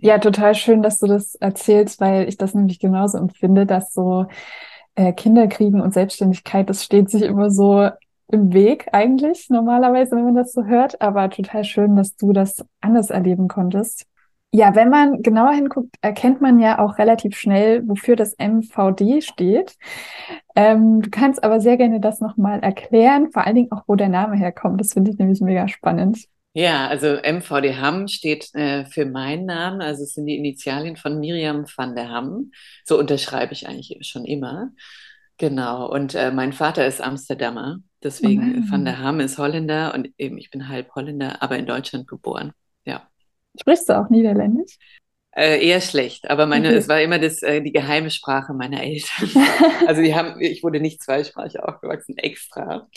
Ja, 0.00 0.18
total 0.18 0.56
schön, 0.56 0.82
dass 0.82 0.98
du 0.98 1.06
das 1.06 1.36
erzählst, 1.36 2.00
weil 2.00 2.28
ich 2.28 2.36
das 2.36 2.54
nämlich 2.54 2.80
genauso 2.80 3.18
empfinde, 3.18 3.66
dass 3.66 3.92
so 3.92 4.26
äh, 4.96 5.12
Kinderkriegen 5.12 5.80
und 5.80 5.94
Selbstständigkeit, 5.94 6.68
das 6.68 6.84
steht 6.84 7.08
sich 7.08 7.22
immer 7.22 7.50
so 7.50 7.88
im 8.32 8.52
Weg 8.52 8.88
eigentlich, 8.92 9.50
normalerweise, 9.50 10.16
wenn 10.16 10.24
man 10.24 10.34
das 10.34 10.52
so 10.52 10.64
hört, 10.64 11.00
aber 11.00 11.30
total 11.30 11.64
schön, 11.64 11.96
dass 11.96 12.16
du 12.16 12.32
das 12.32 12.64
anders 12.80 13.10
erleben 13.10 13.48
konntest. 13.48 14.06
Ja, 14.52 14.74
wenn 14.74 14.88
man 14.88 15.22
genauer 15.22 15.52
hinguckt, 15.52 15.94
erkennt 16.00 16.40
man 16.40 16.58
ja 16.58 16.80
auch 16.80 16.98
relativ 16.98 17.36
schnell, 17.36 17.86
wofür 17.86 18.16
das 18.16 18.34
MVD 18.36 19.20
steht. 19.22 19.76
Ähm, 20.56 21.02
du 21.02 21.10
kannst 21.10 21.44
aber 21.44 21.60
sehr 21.60 21.76
gerne 21.76 22.00
das 22.00 22.20
nochmal 22.20 22.60
erklären, 22.60 23.30
vor 23.30 23.46
allen 23.46 23.54
Dingen 23.54 23.72
auch, 23.72 23.84
wo 23.86 23.94
der 23.94 24.08
Name 24.08 24.36
herkommt. 24.36 24.80
Das 24.80 24.92
finde 24.92 25.12
ich 25.12 25.18
nämlich 25.18 25.40
mega 25.40 25.68
spannend. 25.68 26.26
Ja, 26.52 26.88
also 26.88 27.16
MVD 27.22 27.76
Hamm 27.76 28.08
steht 28.08 28.52
äh, 28.56 28.84
für 28.86 29.06
meinen 29.06 29.46
Namen, 29.46 29.80
also 29.82 30.02
es 30.02 30.14
sind 30.14 30.26
die 30.26 30.36
Initialien 30.36 30.96
von 30.96 31.20
Miriam 31.20 31.64
van 31.76 31.94
der 31.94 32.08
Hamm. 32.10 32.50
So 32.84 32.98
unterschreibe 32.98 33.52
ich 33.52 33.68
eigentlich 33.68 33.98
schon 34.00 34.24
immer. 34.24 34.70
Genau, 35.38 35.88
und 35.88 36.16
äh, 36.16 36.32
mein 36.32 36.52
Vater 36.52 36.86
ist 36.86 37.00
Amsterdamer, 37.00 37.78
deswegen 38.02 38.64
oh 38.66 38.72
van 38.72 38.84
der 38.84 38.98
Hamm 38.98 39.20
ist 39.20 39.38
Holländer 39.38 39.94
und 39.94 40.10
eben 40.18 40.38
ich 40.38 40.50
bin 40.50 40.68
halb 40.68 40.94
Holländer, 40.94 41.42
aber 41.42 41.58
in 41.58 41.66
Deutschland 41.66 42.08
geboren. 42.08 42.52
Ja. 42.84 43.08
Sprichst 43.58 43.88
du 43.88 43.98
auch 43.98 44.10
Niederländisch? 44.10 44.76
Äh, 45.32 45.64
eher 45.64 45.80
schlecht, 45.80 46.28
aber 46.28 46.46
meine, 46.46 46.68
okay. 46.68 46.76
es 46.76 46.88
war 46.88 47.00
immer 47.00 47.18
das, 47.20 47.40
äh, 47.42 47.62
die 47.62 47.72
geheime 47.72 48.10
Sprache 48.10 48.52
meiner 48.52 48.82
Eltern. 48.82 49.30
also 49.86 50.02
die 50.02 50.14
haben, 50.14 50.40
ich 50.40 50.64
wurde 50.64 50.80
nicht 50.80 51.02
zweisprachig 51.02 51.60
aufgewachsen, 51.60 52.18
extra. 52.18 52.88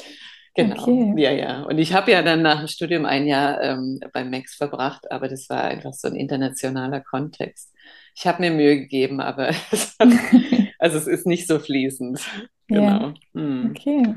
Genau. 0.55 0.81
Okay. 0.81 1.13
Ja, 1.17 1.31
ja. 1.31 1.63
Und 1.63 1.79
ich 1.79 1.93
habe 1.93 2.11
ja 2.11 2.21
dann 2.21 2.41
nach 2.41 2.59
dem 2.59 2.67
Studium 2.67 3.05
ein 3.05 3.25
Jahr 3.25 3.61
ähm, 3.61 3.99
beim 4.13 4.29
Max 4.29 4.55
verbracht, 4.55 5.11
aber 5.11 5.27
das 5.27 5.49
war 5.49 5.63
einfach 5.63 5.93
so 5.93 6.07
ein 6.07 6.15
internationaler 6.15 7.01
Kontext. 7.01 7.71
Ich 8.15 8.27
habe 8.27 8.41
mir 8.41 8.51
Mühe 8.51 8.79
gegeben, 8.79 9.19
aber 9.19 9.49
es 9.71 9.95
hat, 9.99 10.09
also 10.79 10.97
es 10.97 11.07
ist 11.07 11.25
nicht 11.25 11.47
so 11.47 11.59
fließend. 11.59 12.19
Genau. 12.67 12.81
Ja. 12.81 13.13
Hm. 13.33 13.71
Okay. 13.71 14.15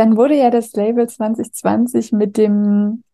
Dann 0.00 0.16
wurde 0.16 0.34
ja 0.34 0.48
das 0.48 0.72
Label 0.72 1.06
2020 1.06 2.12
mit 2.12 2.38
dem, 2.38 3.04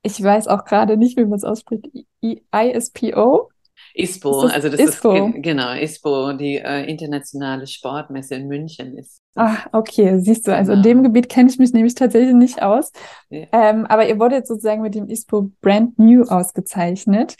ich 0.00 0.22
weiß 0.22 0.48
auch 0.48 0.64
gerade 0.64 0.96
nicht, 0.96 1.18
wie 1.18 1.26
man 1.26 1.34
es 1.34 1.44
ausspricht, 1.44 1.86
ISPO. 2.22 3.50
ISPO, 3.92 4.42
das 4.44 4.54
also 4.54 4.70
das 4.70 4.80
ISPO? 4.80 5.26
ist 5.26 5.42
genau, 5.42 5.74
ISPO, 5.74 6.32
die 6.32 6.56
äh, 6.56 6.90
internationale 6.90 7.66
Sportmesse 7.66 8.36
in 8.36 8.48
München 8.48 8.96
ist. 8.96 9.20
Ach, 9.34 9.66
okay, 9.72 10.18
siehst 10.18 10.48
du, 10.48 10.56
also 10.56 10.72
genau. 10.72 10.78
in 10.78 10.82
dem 10.82 11.02
Gebiet 11.02 11.28
kenne 11.28 11.50
ich 11.50 11.58
mich 11.58 11.74
nämlich 11.74 11.94
tatsächlich 11.94 12.34
nicht 12.34 12.62
aus. 12.62 12.90
Ja. 13.28 13.44
Ähm, 13.52 13.84
aber 13.84 14.08
ihr 14.08 14.18
wurdet 14.18 14.46
sozusagen 14.46 14.80
mit 14.80 14.94
dem 14.94 15.10
ISPO 15.10 15.50
Brand 15.60 15.98
New 15.98 16.22
ausgezeichnet. 16.22 17.36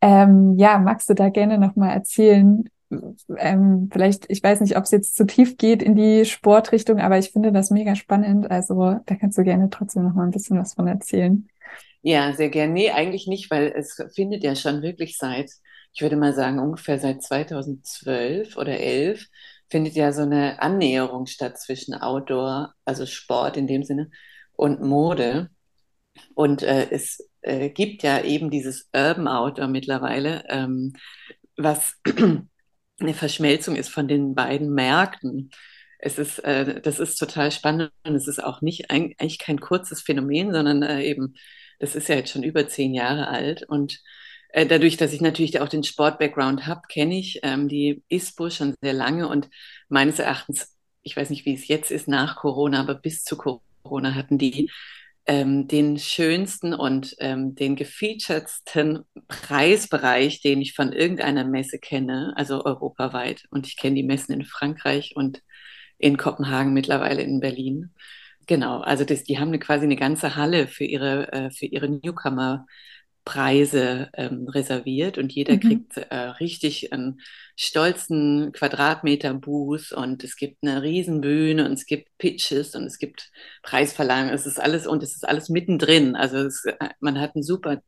Ähm, 0.00 0.56
ja, 0.56 0.78
magst 0.78 1.10
du 1.10 1.14
da 1.14 1.28
gerne 1.28 1.58
nochmal 1.58 1.90
erzählen, 1.90 2.64
ähm, 3.36 3.88
vielleicht, 3.92 4.24
ich 4.28 4.42
weiß 4.42 4.60
nicht, 4.60 4.76
ob 4.76 4.84
es 4.84 4.90
jetzt 4.90 5.16
zu 5.16 5.26
tief 5.26 5.56
geht 5.56 5.82
in 5.82 5.96
die 5.96 6.24
Sportrichtung, 6.24 7.00
aber 7.00 7.18
ich 7.18 7.30
finde 7.30 7.52
das 7.52 7.70
mega 7.70 7.94
spannend. 7.94 8.50
Also 8.50 8.98
da 9.06 9.14
kannst 9.14 9.38
du 9.38 9.44
gerne 9.44 9.70
trotzdem 9.70 10.04
noch 10.04 10.14
mal 10.14 10.24
ein 10.24 10.30
bisschen 10.30 10.58
was 10.58 10.74
von 10.74 10.86
erzählen. 10.86 11.48
Ja, 12.02 12.32
sehr 12.34 12.50
gerne. 12.50 12.72
Nee, 12.72 12.90
eigentlich 12.90 13.26
nicht, 13.26 13.50
weil 13.50 13.72
es 13.74 13.96
findet 14.14 14.44
ja 14.44 14.54
schon 14.54 14.82
wirklich 14.82 15.16
seit, 15.16 15.50
ich 15.94 16.02
würde 16.02 16.16
mal 16.16 16.34
sagen, 16.34 16.58
ungefähr 16.58 16.98
seit 16.98 17.22
2012 17.22 18.56
oder 18.56 18.78
11 18.78 19.26
findet 19.70 19.94
ja 19.94 20.12
so 20.12 20.22
eine 20.22 20.60
Annäherung 20.60 21.26
statt 21.26 21.58
zwischen 21.58 21.94
Outdoor, 21.94 22.74
also 22.84 23.06
Sport 23.06 23.56
in 23.56 23.66
dem 23.66 23.82
Sinne, 23.84 24.10
und 24.52 24.82
Mode. 24.82 25.50
Und 26.34 26.62
äh, 26.62 26.88
es 26.90 27.26
äh, 27.40 27.70
gibt 27.70 28.02
ja 28.02 28.20
eben 28.22 28.50
dieses 28.50 28.88
Urban 28.94 29.28
Outdoor 29.28 29.68
mittlerweile, 29.68 30.44
ähm, 30.48 30.92
was 31.56 31.94
eine 33.00 33.14
Verschmelzung 33.14 33.76
ist 33.76 33.88
von 33.88 34.08
den 34.08 34.34
beiden 34.34 34.72
Märkten. 34.72 35.50
Es 35.98 36.18
ist, 36.18 36.38
äh, 36.40 36.80
das 36.80 37.00
ist 37.00 37.16
total 37.16 37.50
spannend 37.50 37.92
und 38.04 38.14
es 38.14 38.28
ist 38.28 38.42
auch 38.42 38.60
nicht 38.60 38.90
eigentlich 38.90 39.38
kein 39.38 39.60
kurzes 39.60 40.02
Phänomen, 40.02 40.52
sondern 40.52 40.82
äh, 40.82 41.02
eben, 41.02 41.34
das 41.78 41.96
ist 41.96 42.08
ja 42.08 42.16
jetzt 42.16 42.30
schon 42.30 42.42
über 42.42 42.68
zehn 42.68 42.94
Jahre 42.94 43.28
alt 43.28 43.64
und 43.64 44.00
äh, 44.50 44.66
dadurch, 44.66 44.96
dass 44.96 45.12
ich 45.12 45.20
natürlich 45.20 45.60
auch 45.60 45.68
den 45.68 45.82
Sport-Background 45.82 46.66
habe, 46.66 46.82
kenne 46.88 47.18
ich 47.18 47.40
ähm, 47.42 47.68
die 47.68 48.04
ISPO 48.08 48.50
schon 48.50 48.74
sehr 48.80 48.92
lange 48.92 49.28
und 49.28 49.48
meines 49.88 50.18
Erachtens, 50.18 50.76
ich 51.02 51.16
weiß 51.16 51.30
nicht, 51.30 51.44
wie 51.44 51.54
es 51.54 51.68
jetzt 51.68 51.90
ist 51.90 52.06
nach 52.06 52.36
Corona, 52.36 52.80
aber 52.80 52.94
bis 52.94 53.24
zu 53.24 53.36
Corona 53.36 54.14
hatten 54.14 54.38
die 54.38 54.70
ähm, 55.26 55.68
den 55.68 55.98
schönsten 55.98 56.74
und 56.74 57.14
ähm, 57.18 57.54
den 57.54 57.76
gefeaturedsten 57.76 59.04
Preisbereich, 59.28 60.42
den 60.42 60.60
ich 60.60 60.74
von 60.74 60.92
irgendeiner 60.92 61.44
Messe 61.44 61.78
kenne, 61.78 62.34
also 62.36 62.64
europaweit. 62.64 63.44
Und 63.50 63.66
ich 63.66 63.76
kenne 63.76 63.96
die 63.96 64.02
Messen 64.02 64.32
in 64.32 64.44
Frankreich 64.44 65.12
und 65.16 65.42
in 65.98 66.16
Kopenhagen, 66.16 66.74
mittlerweile 66.74 67.22
in 67.22 67.40
Berlin. 67.40 67.94
Genau, 68.46 68.80
also 68.80 69.04
das, 69.04 69.24
die 69.24 69.38
haben 69.38 69.48
eine, 69.48 69.58
quasi 69.58 69.84
eine 69.84 69.96
ganze 69.96 70.36
Halle 70.36 70.66
für 70.68 70.84
ihre, 70.84 71.32
äh, 71.32 71.50
für 71.50 71.66
ihre 71.66 71.88
Newcomer 71.88 72.66
Preise 73.24 74.10
ähm, 74.14 74.46
reserviert 74.48 75.16
und 75.16 75.32
jeder 75.32 75.54
mhm. 75.54 75.60
kriegt 75.60 75.96
äh, 75.96 76.14
richtig 76.14 76.92
einen 76.92 77.20
stolzen 77.56 78.52
Quadratmeter 78.52 79.32
Booth 79.34 79.92
und 79.92 80.22
es 80.24 80.36
gibt 80.36 80.58
eine 80.62 80.82
Riesenbühne 80.82 81.64
und 81.64 81.72
es 81.72 81.86
gibt 81.86 82.08
Pitches 82.18 82.74
und 82.74 82.84
es 82.84 82.98
gibt 82.98 83.30
Preisverleihungen. 83.62 84.34
Es 84.34 84.46
ist 84.46 84.60
alles 84.60 84.86
und 84.86 85.02
es 85.02 85.14
ist 85.14 85.26
alles 85.26 85.48
mittendrin. 85.48 86.16
Also 86.16 86.38
es, 86.38 86.64
äh, 86.64 86.90
man 87.00 87.18
hat 87.18 87.34
eine 87.34 87.44
super 87.44 87.82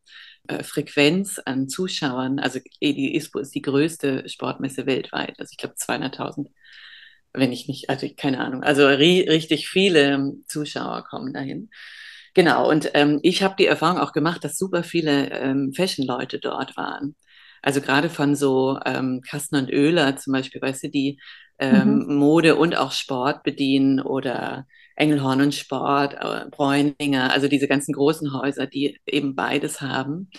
äh, 0.47 0.63
Frequenz 0.63 1.39
an 1.45 1.69
Zuschauern. 1.69 2.39
Also 2.39 2.59
die 2.81 3.15
ISPO 3.15 3.39
ist 3.39 3.53
die 3.53 3.61
größte 3.61 4.27
Sportmesse 4.27 4.85
weltweit. 4.85 5.39
Also 5.39 5.51
ich 5.51 5.57
glaube 5.57 5.75
200.000 5.75 6.47
wenn 7.33 7.51
ich 7.51 7.67
nicht, 7.67 7.89
also 7.89 8.07
keine 8.15 8.39
Ahnung, 8.39 8.63
also 8.63 8.87
ri 8.87 9.21
richtig 9.29 9.69
viele 9.69 10.33
Zuschauer 10.47 11.03
kommen 11.03 11.33
dahin. 11.33 11.69
Genau, 12.37 12.69
und 12.69 12.91
ähm, 12.93 13.19
ich 13.23 13.41
habe 13.41 13.55
die 13.57 13.65
Erfahrung 13.65 13.97
auch 13.97 14.13
gemacht, 14.13 14.43
dass 14.43 14.59
super 14.59 14.83
viele 14.83 15.31
ähm, 15.31 15.73
Fashion-Leute 15.73 16.37
dort 16.37 16.77
waren. 16.77 17.15
Also 17.63 17.81
gerade 17.81 18.11
von 18.11 18.35
so 18.35 18.77
ähm, 18.85 19.21
Kastner 19.27 19.57
und 19.57 19.71
Öler 19.71 20.17
zum 20.17 20.33
Beispiel, 20.33 20.61
weißt 20.61 20.83
du, 20.83 20.89
die 20.91 21.19
ähm, 21.57 22.05
mhm. 22.07 22.15
Mode 22.17 22.55
und 22.55 22.77
auch 22.77 22.91
Sport 22.91 23.41
bedienen 23.41 23.99
oder 23.99 24.67
Engelhorn 24.95 25.41
und 25.41 25.55
Sport, 25.55 26.13
äh, 26.13 26.47
Bräuninger, 26.51 27.33
also 27.33 27.47
diese 27.47 27.67
ganzen 27.67 27.93
großen 27.93 28.31
Häuser, 28.31 28.67
die 28.67 28.99
eben 29.07 29.35
beides 29.35 29.81
haben. 29.81 30.29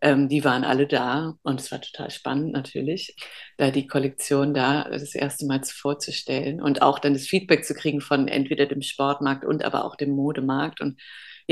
Ähm, 0.00 0.28
die 0.28 0.44
waren 0.44 0.62
alle 0.62 0.86
da 0.86 1.34
und 1.42 1.58
es 1.60 1.72
war 1.72 1.80
total 1.80 2.10
spannend 2.12 2.52
natürlich, 2.52 3.16
da 3.56 3.72
die 3.72 3.88
Kollektion 3.88 4.54
da 4.54 4.88
das 4.88 5.12
erste 5.16 5.46
Mal 5.46 5.62
vorzustellen 5.64 6.62
und 6.62 6.82
auch 6.82 7.00
dann 7.00 7.14
das 7.14 7.26
Feedback 7.26 7.64
zu 7.64 7.74
kriegen 7.74 8.00
von 8.00 8.28
entweder 8.28 8.66
dem 8.66 8.82
Sportmarkt 8.82 9.44
und 9.44 9.64
aber 9.64 9.84
auch 9.84 9.96
dem 9.96 10.10
Modemarkt 10.10 10.80
und 10.80 11.00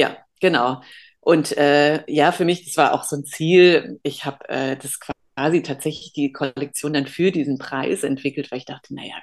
ja, 0.00 0.16
genau. 0.40 0.82
Und 1.20 1.56
äh, 1.56 2.02
ja, 2.10 2.32
für 2.32 2.44
mich, 2.44 2.64
das 2.64 2.76
war 2.76 2.94
auch 2.94 3.04
so 3.04 3.16
ein 3.16 3.24
Ziel. 3.24 4.00
Ich 4.02 4.24
habe 4.24 4.48
äh, 4.48 4.76
das 4.76 4.98
quasi 5.00 5.62
tatsächlich 5.62 6.12
die 6.14 6.32
Kollektion 6.32 6.94
dann 6.94 7.06
für 7.06 7.30
diesen 7.30 7.58
Preis 7.58 8.02
entwickelt, 8.02 8.50
weil 8.50 8.58
ich 8.58 8.64
dachte, 8.64 8.94
naja, 8.94 9.16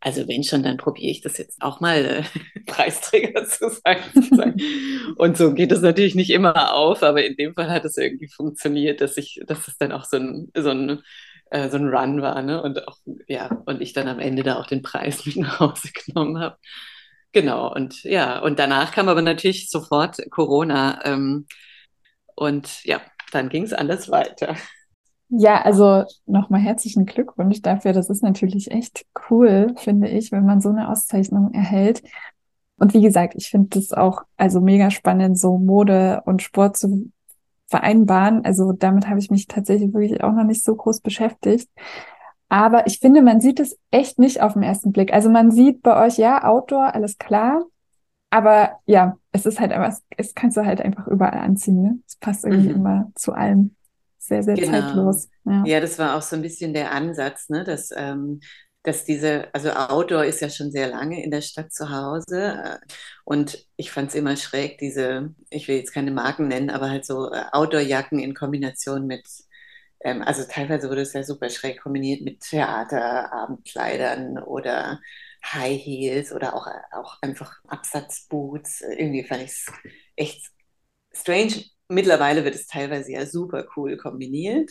also 0.00 0.26
wenn 0.28 0.42
schon, 0.42 0.62
dann 0.64 0.76
probiere 0.76 1.12
ich 1.12 1.20
das 1.22 1.38
jetzt 1.38 1.62
auch 1.62 1.80
mal 1.80 2.04
äh, 2.04 2.22
Preisträger 2.66 3.44
zu 3.46 3.70
sein. 3.70 4.02
und 5.16 5.36
so 5.36 5.54
geht 5.54 5.72
es 5.72 5.80
natürlich 5.80 6.14
nicht 6.16 6.30
immer 6.30 6.74
auf, 6.74 7.02
aber 7.02 7.24
in 7.24 7.36
dem 7.36 7.54
Fall 7.54 7.70
hat 7.70 7.84
es 7.84 7.96
irgendwie 7.96 8.28
funktioniert, 8.28 9.00
dass 9.00 9.16
ich, 9.16 9.40
dass 9.46 9.68
es 9.68 9.78
dann 9.78 9.92
auch 9.92 10.04
so 10.04 10.16
ein, 10.16 10.50
so 10.56 10.70
ein, 10.70 11.00
äh, 11.50 11.70
so 11.70 11.76
ein 11.76 11.88
Run 11.88 12.20
war, 12.20 12.42
ne? 12.42 12.60
Und 12.62 12.86
auch, 12.88 12.98
ja, 13.28 13.62
und 13.66 13.80
ich 13.80 13.92
dann 13.92 14.08
am 14.08 14.18
Ende 14.18 14.42
da 14.42 14.56
auch 14.56 14.66
den 14.66 14.82
Preis 14.82 15.24
mit 15.26 15.36
nach 15.36 15.60
Hause 15.60 15.90
genommen 15.92 16.40
habe. 16.40 16.56
Genau, 17.34 17.74
und 17.74 18.04
ja, 18.04 18.38
und 18.38 18.60
danach 18.60 18.92
kam 18.92 19.08
aber 19.08 19.20
natürlich 19.20 19.68
sofort 19.68 20.18
Corona. 20.30 21.04
Ähm, 21.04 21.46
und 22.36 22.84
ja, 22.84 23.00
dann 23.32 23.48
ging 23.48 23.64
es 23.64 23.72
alles 23.72 24.08
weiter. 24.08 24.54
Ja, 25.30 25.60
also 25.62 26.04
nochmal 26.26 26.60
herzlichen 26.60 27.06
Glückwunsch 27.06 27.60
dafür. 27.60 27.92
Das 27.92 28.08
ist 28.08 28.22
natürlich 28.22 28.70
echt 28.70 29.04
cool, 29.28 29.74
finde 29.76 30.08
ich, 30.08 30.30
wenn 30.30 30.46
man 30.46 30.60
so 30.60 30.68
eine 30.68 30.88
Auszeichnung 30.88 31.52
erhält. 31.52 32.04
Und 32.76 32.94
wie 32.94 33.02
gesagt, 33.02 33.34
ich 33.36 33.48
finde 33.48 33.80
das 33.80 33.92
auch 33.92 34.22
also 34.36 34.60
mega 34.60 34.92
spannend, 34.92 35.36
so 35.36 35.58
Mode 35.58 36.22
und 36.26 36.40
Sport 36.40 36.76
zu 36.76 37.10
vereinbaren. 37.66 38.44
Also 38.44 38.72
damit 38.72 39.08
habe 39.08 39.18
ich 39.18 39.30
mich 39.30 39.48
tatsächlich 39.48 39.92
wirklich 39.92 40.22
auch 40.22 40.32
noch 40.32 40.44
nicht 40.44 40.62
so 40.62 40.76
groß 40.76 41.00
beschäftigt. 41.00 41.68
Aber 42.54 42.86
ich 42.86 43.00
finde, 43.00 43.20
man 43.20 43.40
sieht 43.40 43.58
es 43.58 43.76
echt 43.90 44.20
nicht 44.20 44.40
auf 44.40 44.52
den 44.52 44.62
ersten 44.62 44.92
Blick. 44.92 45.12
Also 45.12 45.28
man 45.28 45.50
sieht 45.50 45.82
bei 45.82 46.06
euch, 46.06 46.18
ja, 46.18 46.44
Outdoor, 46.44 46.94
alles 46.94 47.18
klar. 47.18 47.64
Aber 48.30 48.78
ja, 48.86 49.18
es 49.32 49.44
ist 49.44 49.58
halt 49.58 49.72
einfach, 49.72 49.98
es 50.16 50.36
kannst 50.36 50.56
du 50.56 50.64
halt 50.64 50.80
einfach 50.80 51.08
überall 51.08 51.40
anziehen. 51.40 51.82
Ne? 51.82 51.98
Es 52.06 52.14
passt 52.14 52.44
irgendwie 52.44 52.68
mhm. 52.68 52.76
immer 52.76 53.12
zu 53.16 53.32
allem 53.32 53.74
sehr, 54.18 54.44
sehr 54.44 54.54
genau. 54.54 54.70
zeitlos. 54.70 55.28
Ja. 55.44 55.64
ja. 55.66 55.80
das 55.80 55.98
war 55.98 56.16
auch 56.16 56.22
so 56.22 56.36
ein 56.36 56.42
bisschen 56.42 56.72
der 56.72 56.92
Ansatz, 56.92 57.48
ne? 57.48 57.64
dass, 57.64 57.90
ähm, 57.96 58.38
dass 58.84 59.04
diese, 59.04 59.52
also 59.52 59.70
Outdoor 59.70 60.24
ist 60.24 60.40
ja 60.40 60.48
schon 60.48 60.70
sehr 60.70 60.86
lange 60.90 61.24
in 61.24 61.32
der 61.32 61.40
Stadt 61.40 61.72
zu 61.72 61.90
Hause 61.90 62.54
äh, 62.62 62.76
und 63.24 63.66
ich 63.74 63.90
fand 63.90 64.10
es 64.10 64.14
immer 64.14 64.36
schräg, 64.36 64.78
diese, 64.78 65.34
ich 65.50 65.66
will 65.66 65.78
jetzt 65.78 65.92
keine 65.92 66.12
Marken 66.12 66.46
nennen, 66.46 66.70
aber 66.70 66.88
halt 66.88 67.04
so 67.04 67.32
äh, 67.32 67.46
Outdoor-Jacken 67.50 68.20
in 68.20 68.32
Kombination 68.32 69.08
mit, 69.08 69.26
ähm, 70.04 70.22
also 70.22 70.44
teilweise 70.48 70.88
wurde 70.90 71.02
es 71.02 71.12
ja 71.14 71.22
super 71.24 71.50
schräg 71.50 71.80
kombiniert 71.82 72.22
mit 72.22 72.40
Theater, 72.40 73.32
Abendkleidern 73.32 74.38
oder 74.38 75.00
High 75.44 75.80
Heels 75.82 76.32
oder 76.32 76.54
auch, 76.54 76.66
auch 76.92 77.18
einfach 77.22 77.60
Absatzboots. 77.68 78.82
Irgendwie 78.82 79.24
fand 79.24 79.42
ich 79.42 79.50
es 79.50 79.66
echt 80.16 80.46
strange 81.14 81.64
mittlerweile 81.88 82.44
wird 82.44 82.54
es 82.54 82.66
teilweise 82.66 83.12
ja 83.12 83.26
super 83.26 83.66
cool 83.76 83.96
kombiniert 83.96 84.70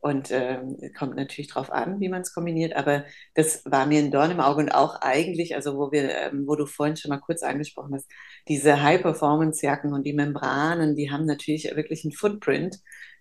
und 0.00 0.30
ähm, 0.30 0.76
kommt 0.96 1.16
natürlich 1.16 1.48
drauf 1.50 1.72
an, 1.72 2.00
wie 2.00 2.08
man 2.08 2.22
es 2.22 2.32
kombiniert. 2.32 2.76
Aber 2.76 3.04
das 3.34 3.62
war 3.64 3.86
mir 3.86 3.98
ein 4.00 4.10
Dorn 4.12 4.30
im 4.30 4.40
Auge 4.40 4.60
und 4.62 4.70
auch 4.70 5.00
eigentlich, 5.00 5.54
also 5.56 5.76
wo 5.76 5.90
wir, 5.90 6.10
ähm, 6.10 6.44
wo 6.46 6.54
du 6.56 6.66
vorhin 6.66 6.96
schon 6.96 7.08
mal 7.10 7.18
kurz 7.20 7.42
angesprochen 7.42 7.94
hast, 7.94 8.06
diese 8.48 8.82
High-Performance-Jacken 8.82 9.92
und 9.92 10.04
die 10.06 10.12
Membranen, 10.12 10.94
die 10.96 11.10
haben 11.10 11.26
natürlich 11.26 11.64
wirklich 11.74 12.04
einen 12.04 12.12
Footprint, 12.12 12.76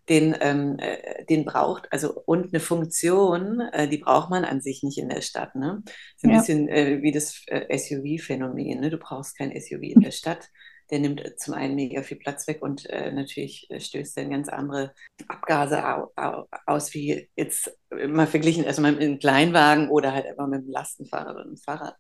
den, 0.10 0.36
ähm, 0.40 0.78
äh, 0.80 1.26
den 1.26 1.46
braucht, 1.46 1.92
also 1.92 2.14
und 2.26 2.54
eine 2.54 2.60
Funktion, 2.60 3.60
äh, 3.60 3.88
die 3.88 3.98
braucht 3.98 4.30
man 4.30 4.46
an 4.46 4.62
sich 4.62 4.84
nicht 4.84 4.98
in 4.98 5.10
der 5.10 5.22
Stadt. 5.22 5.56
Ne? 5.56 5.84
Ist 6.16 6.24
ein 6.24 6.32
ja. 6.32 6.38
bisschen 6.40 6.70
äh, 6.70 7.02
wie 7.02 7.12
das 7.12 7.42
äh, 7.48 7.76
SUV-Phänomen. 7.78 8.80
Ne? 8.80 8.90
Du 8.90 8.98
brauchst 8.98 9.38
kein 9.38 9.52
SUV 9.60 9.82
in 9.82 10.02
der 10.02 10.12
Stadt 10.12 10.50
der 10.92 11.00
nimmt 11.00 11.40
zum 11.40 11.54
einen 11.54 11.76
mega 11.76 12.04
viel 12.04 12.18
Platz 12.18 12.48
weg 12.48 12.62
und 12.62 12.88
äh, 12.90 13.12
natürlich 13.12 13.68
äh, 13.70 13.80
stößt 13.80 14.18
dann 14.18 14.30
ganz 14.30 14.50
andere 14.50 14.94
Abgase 15.28 15.84
au, 15.84 16.12
au, 16.16 16.46
aus, 16.66 16.94
wie 16.94 17.28
jetzt 17.36 17.76
mal 18.08 18.28
verglichen, 18.28 18.66
also 18.66 18.82
mit 18.82 19.00
einem 19.00 19.20
Kleinwagen 19.20 19.90
oder 19.90 20.14
halt 20.14 20.26
immer 20.26 20.48
mit 20.48 20.60
einem 20.60 20.70
Lastenfahrrad 20.70 21.36
oder 21.36 21.46
einem 21.46 21.58
Fahrrad. 21.58 21.96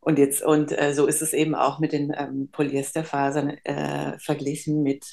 Und 0.00 0.18
jetzt, 0.18 0.42
und 0.42 0.74
so 0.92 1.06
ist 1.06 1.22
es 1.22 1.32
eben 1.32 1.56
auch 1.56 1.80
mit 1.80 1.92
den 1.92 2.12
ähm, 2.16 2.48
Polyesterfasern 2.52 3.58
verglichen 4.18 4.84
mit 4.84 5.04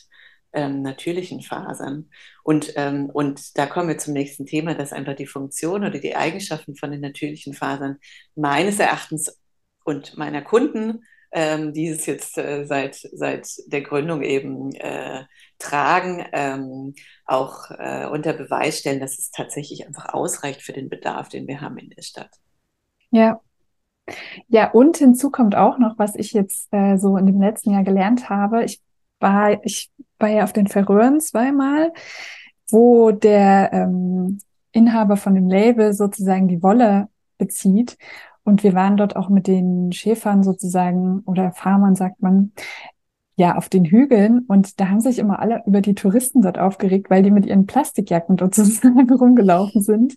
ähm, 0.55 0.81
natürlichen 0.81 1.41
Fasern. 1.41 2.09
Und, 2.43 2.73
ähm, 2.75 3.09
und 3.11 3.57
da 3.57 3.65
kommen 3.65 3.89
wir 3.89 3.97
zum 3.97 4.13
nächsten 4.13 4.45
Thema, 4.45 4.73
dass 4.73 4.93
einfach 4.93 5.15
die 5.15 5.27
Funktion 5.27 5.83
oder 5.83 5.99
die 5.99 6.15
Eigenschaften 6.15 6.75
von 6.75 6.91
den 6.91 7.01
natürlichen 7.01 7.53
Fasern 7.53 7.97
meines 8.35 8.79
Erachtens 8.79 9.39
und 9.83 10.17
meiner 10.17 10.41
Kunden 10.41 11.03
ähm, 11.35 11.73
die 11.73 11.89
es 11.89 12.05
jetzt 12.05 12.37
äh, 12.37 12.65
seit, 12.65 12.95
seit 12.95 13.47
der 13.67 13.81
Gründung 13.81 14.21
eben 14.21 14.73
äh, 14.75 15.25
tragen, 15.59 16.25
ähm, 16.31 16.95
auch 17.25 17.69
äh, 17.71 18.07
unter 18.07 18.31
Beweis 18.31 18.79
stellen, 18.79 19.01
dass 19.01 19.19
es 19.19 19.31
tatsächlich 19.31 19.85
einfach 19.85 20.13
ausreicht 20.13 20.61
für 20.61 20.71
den 20.71 20.87
Bedarf, 20.87 21.27
den 21.27 21.45
wir 21.45 21.59
haben 21.59 21.77
in 21.77 21.89
der 21.89 22.03
Stadt. 22.03 22.31
Ja. 23.11 23.41
Ja, 24.47 24.71
und 24.71 24.95
hinzu 24.95 25.29
kommt 25.29 25.55
auch 25.55 25.77
noch, 25.77 25.97
was 25.97 26.15
ich 26.15 26.31
jetzt 26.31 26.69
äh, 26.71 26.95
so 26.97 27.17
in 27.17 27.25
dem 27.25 27.41
letzten 27.41 27.71
Jahr 27.73 27.83
gelernt 27.83 28.29
habe. 28.29 28.63
Ich 28.63 28.79
war, 29.19 29.61
ich 29.65 29.91
war 30.19 30.29
ja 30.29 30.43
auf 30.43 30.53
den 30.53 30.67
Färöern 30.67 31.19
zweimal, 31.19 31.93
wo 32.69 33.11
der 33.11 33.71
ähm, 33.73 34.39
Inhaber 34.71 35.17
von 35.17 35.35
dem 35.35 35.47
Label 35.47 35.93
sozusagen 35.93 36.47
die 36.47 36.61
Wolle 36.61 37.07
bezieht. 37.37 37.97
Und 38.43 38.63
wir 38.63 38.73
waren 38.73 38.97
dort 38.97 39.15
auch 39.15 39.29
mit 39.29 39.47
den 39.47 39.91
Schäfern 39.91 40.43
sozusagen 40.43 41.21
oder 41.25 41.51
Farmern, 41.51 41.95
sagt 41.95 42.21
man, 42.21 42.51
ja, 43.37 43.57
auf 43.57 43.67
den 43.69 43.83
Hügeln. 43.85 44.45
Und 44.47 44.79
da 44.79 44.89
haben 44.89 45.01
sich 45.01 45.19
immer 45.19 45.39
alle 45.39 45.61
über 45.65 45.81
die 45.81 45.95
Touristen 45.95 46.41
dort 46.41 46.57
aufgeregt, 46.57 47.09
weil 47.09 47.21
die 47.21 47.31
mit 47.31 47.45
ihren 47.45 47.65
Plastikjacken 47.65 48.37
dort 48.37 48.55
sozusagen 48.55 49.09
rumgelaufen 49.11 49.81
sind. 49.81 50.15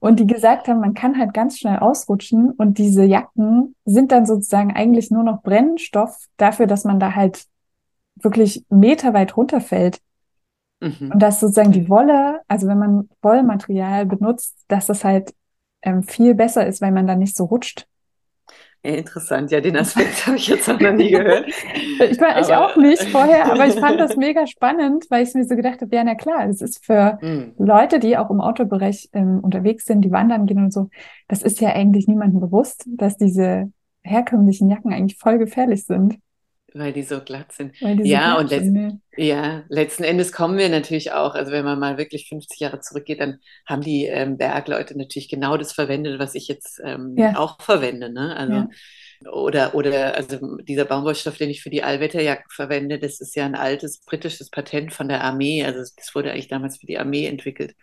Und 0.00 0.20
die 0.20 0.26
gesagt 0.26 0.68
haben, 0.68 0.80
man 0.80 0.94
kann 0.94 1.18
halt 1.18 1.34
ganz 1.34 1.58
schnell 1.58 1.78
ausrutschen. 1.78 2.50
Und 2.52 2.78
diese 2.78 3.04
Jacken 3.04 3.74
sind 3.84 4.12
dann 4.12 4.24
sozusagen 4.24 4.72
eigentlich 4.72 5.10
nur 5.10 5.24
noch 5.24 5.42
Brennstoff 5.42 6.16
dafür, 6.36 6.66
dass 6.66 6.84
man 6.84 7.00
da 7.00 7.14
halt 7.14 7.44
wirklich 8.16 8.64
meterweit 8.68 9.36
runterfällt. 9.36 10.00
Mhm. 10.80 11.12
Und 11.12 11.22
dass 11.22 11.40
sozusagen 11.40 11.72
die 11.72 11.88
Wolle, 11.88 12.40
also 12.48 12.66
wenn 12.66 12.78
man 12.78 13.08
Wollmaterial 13.22 14.06
benutzt, 14.06 14.64
dass 14.68 14.86
das 14.86 15.04
halt 15.04 15.34
ähm, 15.82 16.02
viel 16.02 16.34
besser 16.34 16.66
ist, 16.66 16.80
weil 16.80 16.92
man 16.92 17.06
dann 17.06 17.18
nicht 17.18 17.36
so 17.36 17.44
rutscht. 17.44 17.86
Ja, 18.84 18.96
interessant, 18.96 19.50
ja, 19.50 19.62
den 19.62 19.78
Aspekt 19.78 20.26
habe 20.26 20.36
ich 20.36 20.46
jetzt 20.46 20.68
auch 20.68 20.78
noch 20.78 20.92
nie 20.92 21.10
gehört. 21.10 21.46
ich 22.00 22.20
war 22.20 22.38
ich 22.38 22.52
auch 22.52 22.76
nicht 22.76 23.02
vorher, 23.04 23.50
aber 23.50 23.66
ich 23.66 23.76
fand 23.76 23.98
das 23.98 24.16
mega 24.18 24.46
spannend, 24.46 25.06
weil 25.08 25.24
ich 25.24 25.32
mir 25.34 25.44
so 25.44 25.56
gedacht 25.56 25.80
habe, 25.80 25.94
ja, 25.94 26.04
na 26.04 26.14
klar, 26.14 26.46
das 26.46 26.60
ist 26.60 26.84
für 26.84 27.18
mm. 27.22 27.54
Leute, 27.62 27.98
die 27.98 28.18
auch 28.18 28.30
im 28.30 28.42
Autobereich 28.42 29.08
ähm, 29.14 29.40
unterwegs 29.40 29.86
sind, 29.86 30.02
die 30.02 30.10
wandern 30.10 30.44
gehen 30.44 30.62
und 30.62 30.72
so, 30.72 30.90
das 31.28 31.42
ist 31.42 31.60
ja 31.62 31.70
eigentlich 31.70 32.08
niemandem 32.08 32.40
bewusst, 32.40 32.84
dass 32.86 33.16
diese 33.16 33.72
herkömmlichen 34.02 34.68
Jacken 34.68 34.92
eigentlich 34.92 35.18
voll 35.18 35.38
gefährlich 35.38 35.86
sind. 35.86 36.18
Weil 36.76 36.92
die 36.92 37.04
so 37.04 37.20
glatt 37.20 37.52
sind. 37.52 37.80
ja, 37.80 37.94
glatt 37.94 38.38
und 38.40 38.50
letzt, 38.50 38.64
sind, 38.64 39.00
ja, 39.16 39.62
letzten 39.68 40.02
Endes 40.02 40.32
kommen 40.32 40.58
wir 40.58 40.68
natürlich 40.68 41.12
auch, 41.12 41.36
also 41.36 41.52
wenn 41.52 41.64
man 41.64 41.78
mal 41.78 41.98
wirklich 41.98 42.28
50 42.28 42.58
Jahre 42.58 42.80
zurückgeht, 42.80 43.20
dann 43.20 43.38
haben 43.64 43.82
die 43.82 44.06
ähm, 44.06 44.36
Bergleute 44.36 44.98
natürlich 44.98 45.28
genau 45.28 45.56
das 45.56 45.72
verwendet, 45.72 46.18
was 46.18 46.34
ich 46.34 46.48
jetzt 46.48 46.80
ähm, 46.84 47.14
ja. 47.16 47.36
auch 47.36 47.62
verwende. 47.62 48.12
Ne? 48.12 48.36
Also, 48.36 48.54
ja. 48.54 48.68
Oder, 49.30 49.74
oder 49.74 50.16
also 50.16 50.56
dieser 50.58 50.84
Baumwollstoff, 50.84 51.38
den 51.38 51.48
ich 51.48 51.62
für 51.62 51.70
die 51.70 51.82
Allwetterjacken 51.82 52.50
verwende, 52.50 52.98
das 52.98 53.20
ist 53.20 53.36
ja 53.36 53.46
ein 53.46 53.54
altes 53.54 54.00
britisches 54.00 54.50
Patent 54.50 54.92
von 54.92 55.08
der 55.08 55.22
Armee. 55.22 55.64
Also 55.64 55.78
das 55.96 56.14
wurde 56.14 56.32
eigentlich 56.32 56.48
damals 56.48 56.78
für 56.78 56.86
die 56.86 56.98
Armee 56.98 57.26
entwickelt, 57.26 57.74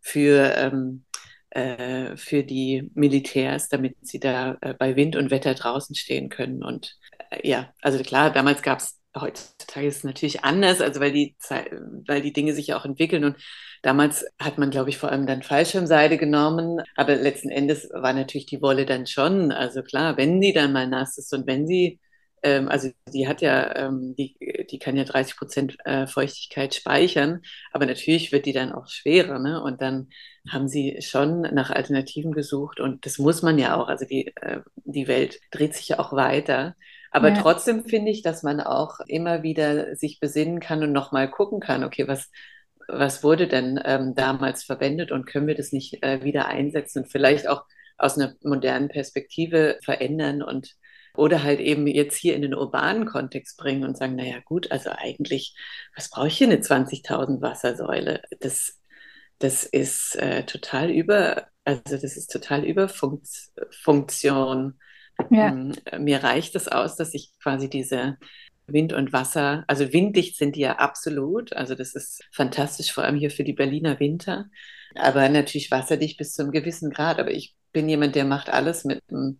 für, 0.00 0.52
ähm, 0.56 1.04
äh, 1.50 2.16
für 2.16 2.42
die 2.42 2.90
Militärs, 2.94 3.68
damit 3.68 3.96
sie 4.02 4.20
da 4.20 4.58
äh, 4.60 4.74
bei 4.74 4.96
Wind 4.96 5.16
und 5.16 5.30
Wetter 5.30 5.54
draußen 5.54 5.94
stehen 5.94 6.28
können 6.28 6.62
und 6.62 6.96
ja, 7.42 7.72
also 7.82 8.02
klar, 8.02 8.32
damals 8.32 8.62
gab 8.62 8.78
es, 8.80 9.00
heutzutage 9.18 9.86
ist 9.86 9.98
es 9.98 10.04
natürlich 10.04 10.44
anders, 10.44 10.80
also 10.80 11.00
weil 11.00 11.12
die, 11.12 11.36
weil 12.06 12.22
die 12.22 12.32
Dinge 12.32 12.54
sich 12.54 12.74
auch 12.74 12.84
entwickeln 12.84 13.24
und 13.24 13.36
damals 13.82 14.24
hat 14.38 14.58
man, 14.58 14.70
glaube 14.70 14.90
ich, 14.90 14.98
vor 14.98 15.10
allem 15.10 15.26
dann 15.26 15.42
Fallschirmseide 15.42 16.18
genommen, 16.18 16.80
aber 16.96 17.16
letzten 17.16 17.50
Endes 17.50 17.88
war 17.92 18.12
natürlich 18.12 18.46
die 18.46 18.62
Wolle 18.62 18.86
dann 18.86 19.06
schon, 19.06 19.52
also 19.52 19.82
klar, 19.82 20.16
wenn 20.16 20.40
die 20.40 20.52
dann 20.52 20.72
mal 20.72 20.86
nass 20.88 21.18
ist 21.18 21.32
und 21.34 21.46
wenn 21.46 21.66
sie 21.66 22.00
ähm, 22.42 22.68
also 22.68 22.90
die 23.12 23.28
hat 23.28 23.40
ja, 23.40 23.74
ähm, 23.76 24.14
die, 24.16 24.36
die 24.70 24.78
kann 24.78 24.96
ja 24.96 25.04
30 25.04 25.36
Prozent 25.36 25.76
äh, 25.84 26.06
Feuchtigkeit 26.06 26.74
speichern, 26.74 27.42
aber 27.72 27.86
natürlich 27.86 28.32
wird 28.32 28.46
die 28.46 28.52
dann 28.52 28.72
auch 28.72 28.88
schwerer, 28.88 29.38
ne? 29.38 29.62
Und 29.62 29.80
dann 29.80 30.08
haben 30.48 30.66
sie 30.68 30.98
schon 31.02 31.42
nach 31.42 31.70
Alternativen 31.70 32.32
gesucht 32.32 32.80
und 32.80 33.06
das 33.06 33.18
muss 33.18 33.42
man 33.42 33.58
ja 33.58 33.76
auch. 33.76 33.88
Also 33.88 34.06
die, 34.06 34.32
äh, 34.36 34.60
die 34.76 35.06
Welt 35.08 35.38
dreht 35.52 35.74
sich 35.74 35.88
ja 35.90 35.98
auch 36.00 36.12
weiter. 36.12 36.74
Aber 37.12 37.28
ja. 37.28 37.40
trotzdem 37.40 37.84
finde 37.84 38.10
ich, 38.10 38.22
dass 38.22 38.42
man 38.42 38.60
auch 38.60 39.00
immer 39.06 39.42
wieder 39.42 39.94
sich 39.96 40.18
besinnen 40.18 40.60
kann 40.60 40.82
und 40.82 40.92
nochmal 40.92 41.30
gucken 41.30 41.60
kann, 41.60 41.84
okay, 41.84 42.08
was, 42.08 42.30
was 42.88 43.22
wurde 43.22 43.46
denn 43.46 43.80
ähm, 43.84 44.14
damals 44.14 44.64
verwendet 44.64 45.12
und 45.12 45.26
können 45.26 45.46
wir 45.46 45.54
das 45.54 45.72
nicht 45.72 46.02
äh, 46.02 46.24
wieder 46.24 46.48
einsetzen 46.48 47.04
und 47.04 47.12
vielleicht 47.12 47.48
auch 47.48 47.64
aus 47.98 48.18
einer 48.18 48.34
modernen 48.42 48.88
Perspektive 48.88 49.78
verändern 49.84 50.42
und 50.42 50.74
oder 51.14 51.42
halt 51.42 51.60
eben 51.60 51.86
jetzt 51.86 52.16
hier 52.16 52.34
in 52.34 52.40
den 52.42 52.54
urbanen 52.54 53.06
Kontext 53.06 53.56
bringen 53.58 53.84
und 53.84 53.96
sagen, 53.98 54.16
naja 54.16 54.38
gut, 54.44 54.70
also 54.72 54.90
eigentlich, 54.90 55.54
was 55.94 56.10
brauche 56.10 56.28
ich 56.28 56.38
hier 56.38 56.46
eine 56.46 56.60
20.000 56.60 57.42
Wassersäule? 57.42 58.22
Das, 58.40 58.78
das 59.38 59.64
ist 59.64 60.16
äh, 60.16 60.44
total 60.46 60.90
über, 60.90 61.48
also 61.64 61.98
das 61.98 62.16
ist 62.16 62.32
total 62.32 62.64
Überfunktion. 62.64 64.78
Ja. 65.30 65.52
Mm, 65.52 65.72
mir 65.98 66.22
reicht 66.22 66.54
es 66.56 66.68
aus, 66.68 66.96
dass 66.96 67.14
ich 67.14 67.30
quasi 67.42 67.68
diese 67.68 68.18
Wind 68.66 68.92
und 68.92 69.12
Wasser, 69.12 69.64
also 69.66 69.92
winddicht 69.92 70.36
sind 70.36 70.56
die 70.56 70.60
ja 70.60 70.76
absolut, 70.76 71.52
also 71.52 71.74
das 71.74 71.94
ist 71.94 72.22
fantastisch, 72.32 72.92
vor 72.92 73.04
allem 73.04 73.16
hier 73.16 73.30
für 73.30 73.44
die 73.44 73.52
Berliner 73.52 73.98
Winter, 74.00 74.46
aber 74.94 75.28
natürlich 75.28 75.70
wasserdicht 75.70 76.18
bis 76.18 76.34
zu 76.34 76.42
einem 76.42 76.52
gewissen 76.52 76.90
Grad. 76.90 77.18
Aber 77.18 77.30
ich 77.30 77.54
bin 77.72 77.88
jemand, 77.88 78.14
der 78.14 78.24
macht 78.24 78.50
alles 78.50 78.84
mit 78.84 79.02
einem 79.10 79.38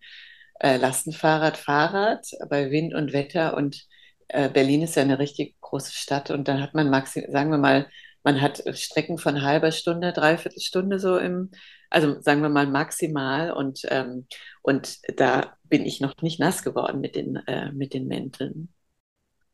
äh, 0.59 0.77
Lastenfahrrad, 0.77 1.57
Fahrrad 1.57 2.27
bei 2.49 2.71
Wind 2.71 2.93
und 2.93 3.13
Wetter 3.13 3.55
und 3.55 3.85
äh, 4.29 4.49
Berlin 4.49 4.81
ist 4.81 4.95
ja 4.95 5.03
eine 5.03 5.19
richtig 5.19 5.55
große 5.61 5.93
Stadt 5.93 6.31
und 6.31 6.47
dann 6.47 6.61
hat 6.61 6.73
man 6.73 6.89
maximal, 6.89 7.31
sagen 7.31 7.51
wir 7.51 7.57
mal, 7.57 7.87
man 8.23 8.41
hat 8.41 8.63
Strecken 8.77 9.17
von 9.17 9.41
halber 9.41 9.71
Stunde, 9.71 10.13
dreiviertel 10.13 10.61
Stunde 10.61 10.99
so 10.99 11.17
im, 11.17 11.51
also 11.93 12.19
sagen 12.21 12.41
wir 12.41 12.49
mal 12.49 12.67
maximal 12.67 13.51
und, 13.51 13.81
ähm, 13.89 14.25
und 14.61 14.99
da 15.19 15.53
bin 15.69 15.85
ich 15.85 16.01
noch 16.01 16.15
nicht 16.21 16.39
nass 16.39 16.63
geworden 16.63 16.99
mit 16.99 17.15
den, 17.15 17.35
äh, 17.47 17.71
mit 17.71 17.93
den 17.93 18.07
Mänteln. 18.07 18.69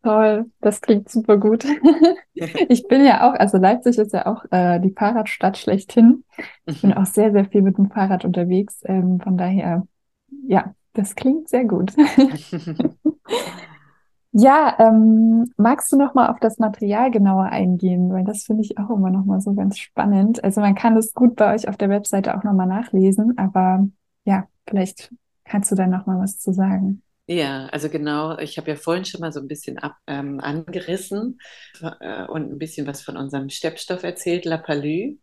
Toll, 0.01 0.45
das 0.61 0.79
klingt 0.79 1.09
super 1.09 1.37
gut. 1.37 1.65
ich 2.33 2.87
bin 2.87 3.05
ja 3.05 3.29
auch, 3.29 3.33
also 3.33 3.57
Leipzig 3.57 3.97
ist 3.97 4.13
ja 4.13 4.25
auch 4.27 4.45
äh, 4.51 4.79
die 4.79 4.93
Fahrradstadt 4.93 5.57
schlechthin. 5.57 6.23
Ich 6.65 6.81
bin 6.81 6.91
mhm. 6.91 6.97
auch 6.97 7.05
sehr, 7.05 7.33
sehr 7.33 7.43
viel 7.45 7.61
mit 7.61 7.77
dem 7.77 7.91
Fahrrad 7.91 8.23
unterwegs. 8.23 8.81
Ähm, 8.85 9.19
von 9.19 9.37
daher, 9.37 9.85
ja, 10.47 10.73
das 10.93 11.15
klingt 11.15 11.49
sehr 11.49 11.65
gut. 11.65 11.91
Ja, 14.31 14.75
ähm, 14.79 15.51
magst 15.57 15.91
du 15.91 15.97
noch 15.97 16.13
mal 16.13 16.29
auf 16.29 16.39
das 16.39 16.59
Material 16.59 17.09
genauer 17.09 17.45
eingehen? 17.45 18.11
Weil 18.11 18.23
das 18.23 18.43
finde 18.43 18.63
ich 18.63 18.77
auch 18.77 18.89
immer 18.91 19.09
noch 19.09 19.25
mal 19.25 19.41
so 19.41 19.53
ganz 19.53 19.79
spannend. 19.79 20.43
Also 20.43 20.61
man 20.61 20.75
kann 20.75 20.95
das 20.95 21.13
gut 21.13 21.35
bei 21.35 21.53
euch 21.55 21.67
auf 21.67 21.77
der 21.77 21.89
Webseite 21.89 22.37
auch 22.37 22.43
noch 22.43 22.53
mal 22.53 22.67
nachlesen, 22.67 23.37
aber 23.37 23.87
ja, 24.25 24.47
vielleicht 24.67 25.11
kannst 25.45 25.71
du 25.71 25.75
da 25.75 25.87
noch 25.87 26.05
mal 26.05 26.19
was 26.19 26.37
zu 26.37 26.53
sagen. 26.53 27.01
Ja, 27.27 27.67
also 27.67 27.89
genau, 27.89 28.37
ich 28.39 28.57
habe 28.57 28.71
ja 28.71 28.75
vorhin 28.75 29.05
schon 29.05 29.21
mal 29.21 29.31
so 29.31 29.39
ein 29.39 29.47
bisschen 29.47 29.77
ab, 29.77 29.95
ähm, 30.07 30.39
angerissen 30.39 31.39
äh, 31.99 32.25
und 32.25 32.51
ein 32.51 32.57
bisschen 32.57 32.87
was 32.87 33.03
von 33.03 33.17
unserem 33.17 33.49
Steppstoff 33.49 34.03
erzählt, 34.03 34.45
La 34.45 34.57
Palue. 34.57 35.17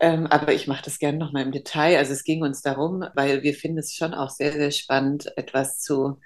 Ähm, 0.00 0.26
aber 0.26 0.52
ich 0.54 0.66
mache 0.66 0.82
das 0.84 0.98
gerne 0.98 1.18
noch 1.18 1.32
mal 1.32 1.42
im 1.42 1.52
Detail. 1.52 1.98
Also 1.98 2.12
es 2.12 2.24
ging 2.24 2.42
uns 2.42 2.62
darum, 2.62 3.04
weil 3.14 3.42
wir 3.42 3.54
finden 3.54 3.78
es 3.78 3.94
schon 3.94 4.14
auch 4.14 4.30
sehr, 4.30 4.52
sehr 4.52 4.70
spannend, 4.70 5.30
etwas 5.36 5.78
zu 5.80 6.18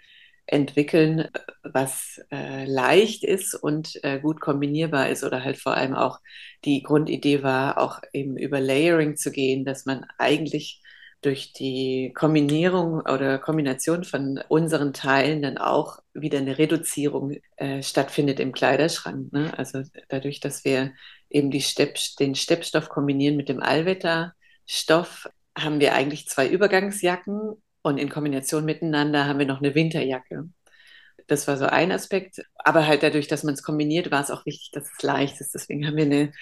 entwickeln, 0.46 1.28
was 1.62 2.20
äh, 2.30 2.64
leicht 2.66 3.24
ist 3.24 3.54
und 3.54 3.98
äh, 4.04 4.20
gut 4.20 4.40
kombinierbar 4.40 5.08
ist 5.08 5.24
oder 5.24 5.42
halt 5.42 5.58
vor 5.58 5.74
allem 5.74 5.94
auch 5.94 6.20
die 6.64 6.82
Grundidee 6.82 7.42
war, 7.42 7.78
auch 7.78 8.00
eben 8.12 8.36
über 8.36 8.60
Layering 8.60 9.16
zu 9.16 9.30
gehen, 9.30 9.64
dass 9.64 9.86
man 9.86 10.06
eigentlich 10.18 10.82
durch 11.24 11.52
die 11.54 12.12
Kombinierung 12.14 13.00
oder 13.00 13.38
Kombination 13.38 14.04
von 14.04 14.40
unseren 14.48 14.92
Teilen 14.92 15.40
dann 15.40 15.56
auch 15.56 16.00
wieder 16.12 16.38
eine 16.38 16.58
Reduzierung 16.58 17.38
äh, 17.56 17.82
stattfindet 17.82 18.40
im 18.40 18.52
Kleiderschrank. 18.52 19.32
Ne? 19.32 19.56
Also 19.56 19.82
dadurch, 20.08 20.40
dass 20.40 20.64
wir 20.64 20.92
eben 21.30 21.50
Stepp, 21.60 21.96
den 22.20 22.34
Steppstoff 22.34 22.90
kombinieren 22.90 23.36
mit 23.36 23.48
dem 23.48 23.62
Allwetterstoff, 23.62 25.30
haben 25.56 25.80
wir 25.80 25.94
eigentlich 25.94 26.28
zwei 26.28 26.46
Übergangsjacken 26.48 27.62
und 27.84 27.98
in 27.98 28.08
Kombination 28.08 28.64
miteinander 28.64 29.26
haben 29.26 29.38
wir 29.38 29.46
noch 29.46 29.60
eine 29.60 29.74
Winterjacke. 29.74 30.48
Das 31.26 31.46
war 31.48 31.58
so 31.58 31.66
ein 31.66 31.92
Aspekt. 31.92 32.40
Aber 32.56 32.86
halt 32.86 33.02
dadurch, 33.02 33.28
dass 33.28 33.44
man 33.44 33.54
es 33.54 33.62
kombiniert, 33.62 34.10
war 34.10 34.22
es 34.22 34.30
auch 34.30 34.46
wichtig, 34.46 34.70
dass 34.72 34.90
es 34.90 35.02
leicht 35.02 35.40
ist. 35.40 35.54
Deswegen 35.54 35.86
haben 35.86 35.96
wir 35.96 36.04
eine 36.04 36.32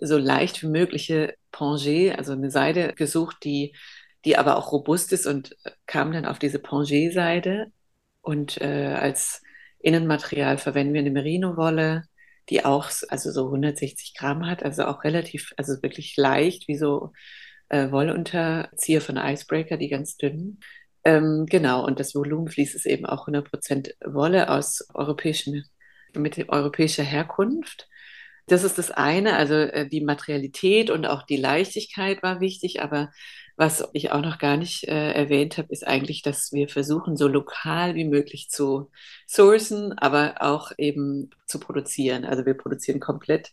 so 0.00 0.18
leicht 0.18 0.62
wie 0.62 0.66
mögliche 0.66 1.34
Pongé, 1.52 2.12
also 2.16 2.32
eine 2.32 2.50
Seide 2.50 2.94
gesucht, 2.94 3.38
die, 3.44 3.76
die 4.24 4.36
aber 4.36 4.56
auch 4.56 4.72
robust 4.72 5.12
ist 5.12 5.26
und 5.26 5.56
kam 5.86 6.12
dann 6.12 6.26
auf 6.26 6.40
diese 6.40 6.58
Pongé-Seide. 6.58 7.72
Und 8.20 8.60
äh, 8.60 8.96
als 8.98 9.40
Innenmaterial 9.78 10.58
verwenden 10.58 10.94
wir 10.94 11.00
eine 11.00 11.10
Merino-Wolle, 11.12 12.04
die 12.48 12.64
auch 12.64 12.90
also 13.08 13.30
so 13.30 13.46
160 13.46 14.14
Gramm 14.16 14.46
hat, 14.46 14.64
also 14.64 14.86
auch 14.86 15.04
relativ, 15.04 15.52
also 15.56 15.80
wirklich 15.82 16.16
leicht, 16.16 16.66
wie 16.66 16.76
so 16.76 17.12
äh, 17.72 17.90
Wollunterzieher 17.90 19.00
von 19.00 19.16
Icebreaker, 19.16 19.78
die 19.78 19.88
ganz 19.88 20.16
dünnen. 20.16 20.60
Ähm, 21.04 21.46
genau, 21.48 21.84
und 21.84 21.98
das 21.98 22.14
Volumenvlies 22.14 22.74
ist 22.74 22.86
eben 22.86 23.06
auch 23.06 23.26
100% 23.26 23.94
Wolle 24.04 24.50
aus 24.50 24.86
europäischen, 24.94 25.64
mit 26.14 26.48
europäischer 26.50 27.02
Herkunft. 27.02 27.88
Das 28.46 28.62
ist 28.62 28.78
das 28.78 28.90
eine, 28.90 29.36
also 29.36 29.54
äh, 29.54 29.88
die 29.88 30.02
Materialität 30.02 30.90
und 30.90 31.06
auch 31.06 31.22
die 31.22 31.36
Leichtigkeit 31.38 32.22
war 32.22 32.40
wichtig, 32.40 32.82
aber 32.82 33.10
was 33.56 33.88
ich 33.92 34.12
auch 34.12 34.22
noch 34.22 34.38
gar 34.38 34.56
nicht 34.56 34.84
äh, 34.84 35.12
erwähnt 35.12 35.58
habe, 35.58 35.68
ist 35.70 35.86
eigentlich, 35.86 36.22
dass 36.22 36.52
wir 36.52 36.68
versuchen, 36.68 37.16
so 37.16 37.28
lokal 37.28 37.94
wie 37.94 38.04
möglich 38.04 38.48
zu 38.48 38.90
sourcen, 39.26 39.92
aber 39.98 40.36
auch 40.40 40.72
eben 40.78 41.30
zu 41.46 41.60
produzieren. 41.60 42.24
Also 42.24 42.46
wir 42.46 42.54
produzieren 42.54 43.00
komplett 43.00 43.50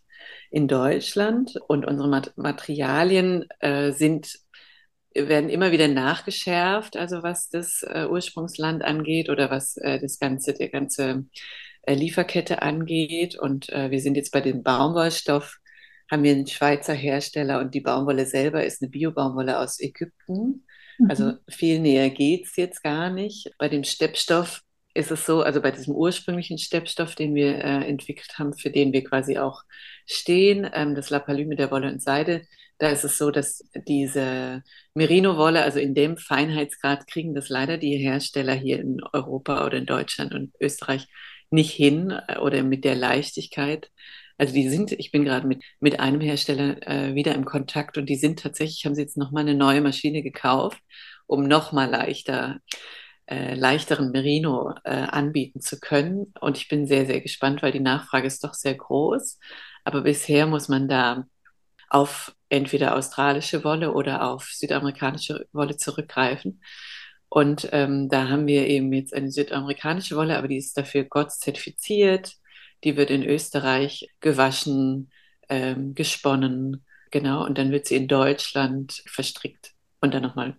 in 0.51 0.67
Deutschland 0.67 1.55
und 1.67 1.85
unsere 1.85 2.09
Mat 2.09 2.33
Materialien 2.35 3.45
äh, 3.59 3.91
sind 3.91 4.39
werden 5.15 5.49
immer 5.49 5.71
wieder 5.71 5.87
nachgeschärft, 5.87 6.95
also 6.95 7.23
was 7.23 7.49
das 7.49 7.83
äh, 7.83 8.05
Ursprungsland 8.07 8.83
angeht 8.83 9.29
oder 9.29 9.49
was 9.49 9.75
äh, 9.77 9.99
das 9.99 10.19
ganze, 10.19 10.53
der 10.53 10.69
ganze 10.69 11.25
äh, 11.83 11.93
Lieferkette 11.93 12.61
angeht. 12.61 13.37
Und 13.37 13.69
äh, 13.69 13.91
wir 13.91 14.01
sind 14.01 14.15
jetzt 14.15 14.31
bei 14.31 14.41
dem 14.41 14.63
Baumwollstoff, 14.63 15.58
haben 16.09 16.23
wir 16.23 16.31
einen 16.31 16.47
Schweizer 16.47 16.93
Hersteller 16.93 17.59
und 17.59 17.73
die 17.73 17.81
Baumwolle 17.81 18.25
selber 18.25 18.63
ist 18.65 18.81
eine 18.81 18.89
Biobaumwolle 18.89 19.59
aus 19.59 19.79
Ägypten. 19.79 20.65
Mhm. 20.97 21.09
Also 21.09 21.33
viel 21.49 21.79
näher 21.79 22.09
geht 22.09 22.45
es 22.45 22.55
jetzt 22.55 22.83
gar 22.83 23.09
nicht. 23.09 23.51
Bei 23.57 23.69
dem 23.69 23.83
Steppstoff 23.83 24.61
ist 24.93 25.11
es 25.11 25.25
so, 25.25 25.43
also 25.43 25.61
bei 25.61 25.71
diesem 25.71 25.95
ursprünglichen 25.95 26.57
Steppstoff, 26.57 27.15
den 27.15 27.35
wir 27.35 27.63
äh, 27.63 27.87
entwickelt 27.87 28.37
haben, 28.39 28.53
für 28.53 28.71
den 28.71 28.91
wir 28.91 29.03
quasi 29.03 29.37
auch 29.37 29.63
stehen, 30.05 30.69
ähm, 30.73 30.95
das 30.95 31.09
Lapalü 31.09 31.45
mit 31.45 31.59
der 31.59 31.71
Wolle 31.71 31.91
und 31.91 32.01
Seide, 32.01 32.41
da 32.79 32.89
ist 32.89 33.03
es 33.03 33.17
so, 33.17 33.29
dass 33.29 33.63
diese 33.87 34.63
Merino-Wolle, 34.93 35.61
also 35.63 35.79
in 35.79 35.93
dem 35.93 36.17
Feinheitsgrad, 36.17 37.07
kriegen 37.07 37.35
das 37.35 37.49
leider 37.49 37.77
die 37.77 37.97
Hersteller 37.97 38.53
hier 38.53 38.79
in 38.79 39.01
Europa 39.13 39.65
oder 39.65 39.77
in 39.77 39.85
Deutschland 39.85 40.33
und 40.33 40.53
Österreich 40.59 41.07
nicht 41.51 41.71
hin 41.71 42.11
äh, 42.27 42.37
oder 42.37 42.63
mit 42.63 42.85
der 42.85 42.95
Leichtigkeit. 42.95 43.91
Also 44.39 44.53
die 44.53 44.69
sind, 44.69 44.91
ich 44.93 45.11
bin 45.11 45.25
gerade 45.25 45.45
mit, 45.47 45.63
mit 45.79 45.99
einem 45.99 46.21
Hersteller 46.21 46.81
äh, 46.87 47.13
wieder 47.15 47.35
im 47.35 47.45
Kontakt 47.45 47.97
und 47.97 48.07
die 48.07 48.15
sind 48.15 48.39
tatsächlich, 48.39 48.85
haben 48.85 48.95
sie 48.95 49.01
jetzt 49.01 49.17
nochmal 49.17 49.43
eine 49.43 49.55
neue 49.55 49.81
Maschine 49.81 50.23
gekauft, 50.23 50.79
um 51.27 51.47
nochmal 51.47 51.89
leichter 51.89 52.59
äh, 53.29 53.53
leichteren 53.53 54.11
Merino 54.11 54.73
äh, 54.83 54.91
anbieten 54.91 55.61
zu 55.61 55.79
können. 55.79 56.33
Und 56.41 56.57
ich 56.57 56.67
bin 56.67 56.87
sehr, 56.87 57.05
sehr 57.05 57.21
gespannt, 57.21 57.61
weil 57.61 57.71
die 57.71 57.79
Nachfrage 57.79 58.27
ist 58.27 58.43
doch 58.43 58.55
sehr 58.55 58.75
groß. 58.75 59.39
Aber 59.83 60.01
bisher 60.01 60.47
muss 60.47 60.67
man 60.67 60.87
da 60.87 61.25
auf 61.89 62.35
entweder 62.49 62.95
australische 62.95 63.63
Wolle 63.63 63.93
oder 63.93 64.23
auf 64.23 64.45
südamerikanische 64.45 65.47
Wolle 65.53 65.77
zurückgreifen. 65.77 66.61
Und 67.29 67.69
ähm, 67.71 68.09
da 68.09 68.29
haben 68.29 68.47
wir 68.47 68.67
eben 68.67 68.91
jetzt 68.93 69.13
eine 69.13 69.31
südamerikanische 69.31 70.15
Wolle, 70.15 70.37
aber 70.37 70.47
die 70.47 70.57
ist 70.57 70.75
dafür 70.77 71.03
GOTS 71.03 71.39
zertifiziert. 71.39 72.33
Die 72.83 72.97
wird 72.97 73.09
in 73.09 73.23
Österreich 73.23 74.09
gewaschen, 74.19 75.11
ähm, 75.49 75.95
gesponnen, 75.95 76.85
genau. 77.11 77.45
Und 77.45 77.57
dann 77.57 77.71
wird 77.71 77.87
sie 77.87 77.95
in 77.95 78.07
Deutschland 78.07 79.03
verstrickt 79.05 79.71
und 80.01 80.13
dann 80.13 80.23
nochmal 80.23 80.55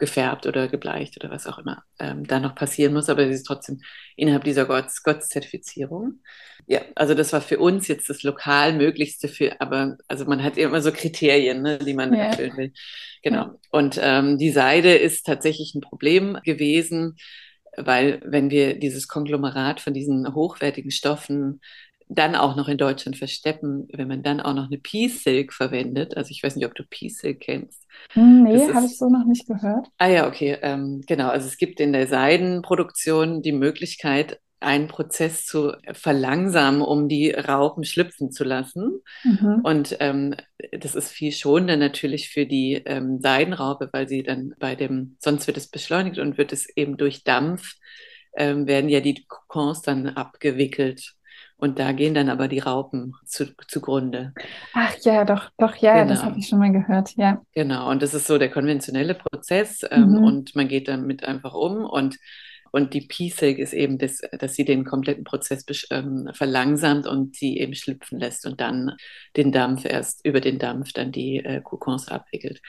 gefärbt 0.00 0.46
oder 0.46 0.66
gebleicht 0.66 1.16
oder 1.16 1.30
was 1.30 1.46
auch 1.46 1.58
immer 1.58 1.84
ähm, 2.00 2.26
da 2.26 2.40
noch 2.40 2.56
passieren 2.56 2.94
muss, 2.94 3.08
aber 3.08 3.26
sie 3.26 3.34
ist 3.34 3.44
trotzdem 3.44 3.80
innerhalb 4.16 4.42
dieser 4.42 4.64
Gott-Zertifizierung. 4.64 6.20
Ja, 6.66 6.80
also 6.96 7.14
das 7.14 7.32
war 7.32 7.40
für 7.40 7.58
uns 7.58 7.86
jetzt 7.86 8.10
das 8.10 8.22
lokal 8.22 8.72
möglichste 8.72 9.28
für, 9.28 9.60
aber 9.60 9.98
also 10.08 10.24
man 10.24 10.42
hat 10.42 10.56
immer 10.56 10.80
so 10.80 10.90
Kriterien, 10.90 11.62
ne, 11.62 11.78
die 11.78 11.94
man 11.94 12.14
ja. 12.14 12.24
erfüllen 12.24 12.56
will. 12.56 12.72
Genau. 13.22 13.60
Und 13.70 14.00
ähm, 14.02 14.38
die 14.38 14.50
Seide 14.50 14.94
ist 14.94 15.26
tatsächlich 15.26 15.74
ein 15.74 15.82
Problem 15.82 16.38
gewesen, 16.44 17.16
weil 17.76 18.20
wenn 18.24 18.50
wir 18.50 18.78
dieses 18.78 19.08
Konglomerat 19.08 19.80
von 19.80 19.94
diesen 19.94 20.34
hochwertigen 20.34 20.90
Stoffen 20.90 21.60
dann 22.10 22.34
auch 22.34 22.56
noch 22.56 22.68
in 22.68 22.76
Deutschland 22.76 23.16
versteppen, 23.16 23.86
wenn 23.92 24.08
man 24.08 24.22
dann 24.22 24.40
auch 24.40 24.52
noch 24.52 24.66
eine 24.66 24.78
Peace 24.78 25.22
Silk 25.22 25.52
verwendet. 25.52 26.16
Also 26.16 26.30
ich 26.32 26.42
weiß 26.42 26.56
nicht, 26.56 26.66
ob 26.66 26.74
du 26.74 26.82
Peace 26.82 27.18
Silk 27.18 27.40
kennst. 27.40 27.86
Hm, 28.12 28.42
nee, 28.42 28.72
habe 28.72 28.86
ich 28.86 28.98
so 28.98 29.08
noch 29.08 29.24
nicht 29.24 29.46
gehört. 29.46 29.86
Ah 29.96 30.08
ja, 30.08 30.26
okay. 30.26 30.58
Ähm, 30.60 31.02
genau, 31.06 31.28
also 31.28 31.46
es 31.46 31.56
gibt 31.56 31.78
in 31.78 31.92
der 31.92 32.08
Seidenproduktion 32.08 33.42
die 33.42 33.52
Möglichkeit, 33.52 34.40
einen 34.58 34.88
Prozess 34.88 35.46
zu 35.46 35.72
verlangsamen, 35.92 36.82
um 36.82 37.08
die 37.08 37.30
Raupen 37.30 37.84
schlüpfen 37.84 38.32
zu 38.32 38.44
lassen. 38.44 39.00
Mhm. 39.22 39.60
Und 39.62 39.96
ähm, 40.00 40.34
das 40.72 40.94
ist 40.94 41.10
viel 41.10 41.32
schonender 41.32 41.76
natürlich 41.76 42.30
für 42.30 42.46
die 42.46 42.74
ähm, 42.86 43.20
Seidenraupe, 43.20 43.88
weil 43.92 44.08
sie 44.08 44.22
dann 44.22 44.54
bei 44.58 44.74
dem, 44.74 45.16
sonst 45.20 45.46
wird 45.46 45.56
es 45.56 45.68
beschleunigt 45.68 46.18
und 46.18 46.38
wird 46.38 46.52
es 46.52 46.68
eben 46.76 46.96
durch 46.96 47.24
Dampf, 47.24 47.74
ähm, 48.36 48.66
werden 48.66 48.90
ja 48.90 49.00
die 49.00 49.24
Kokons 49.26 49.82
dann 49.82 50.08
abgewickelt 50.08 51.14
Und 51.56 51.78
da 51.78 51.92
gehen 51.92 52.14
dann 52.14 52.30
aber 52.30 52.48
die 52.48 52.60
Raupen 52.60 53.14
zu, 53.26 53.54
zugrunde. 53.68 54.32
Ach 54.72 54.94
ja, 55.02 55.24
doch, 55.24 55.50
doch, 55.58 55.76
ja, 55.76 55.94
genau. 55.94 56.08
das 56.08 56.24
habe 56.24 56.38
ich 56.38 56.48
schon 56.48 56.58
mal 56.58 56.72
gehört, 56.72 57.16
ja. 57.16 57.42
Genau, 57.54 57.90
und 57.90 58.02
das 58.02 58.14
ist 58.14 58.26
so 58.26 58.38
der 58.38 58.50
konventionelle 58.50 59.14
Prozess 59.14 59.82
ähm, 59.90 60.12
mhm. 60.12 60.24
und 60.24 60.56
man 60.56 60.68
geht 60.68 60.88
damit 60.88 61.24
einfach 61.24 61.54
um 61.54 61.84
und 61.84 62.16
und 62.70 62.94
die 62.94 63.06
PSEG 63.06 63.58
ist 63.58 63.72
eben, 63.72 63.98
das, 63.98 64.20
dass 64.38 64.54
sie 64.54 64.64
den 64.64 64.84
kompletten 64.84 65.24
Prozess 65.24 65.64
ähm, 65.90 66.30
verlangsamt 66.32 67.06
und 67.06 67.36
sie 67.36 67.58
eben 67.58 67.74
schlüpfen 67.74 68.18
lässt 68.18 68.46
und 68.46 68.60
dann 68.60 68.92
den 69.36 69.52
Dampf 69.52 69.84
erst 69.84 70.24
über 70.24 70.40
den 70.40 70.58
Dampf 70.58 70.92
dann 70.92 71.12
die 71.12 71.38
äh, 71.38 71.60
Kokons 71.60 72.08
abwickelt. 72.08 72.60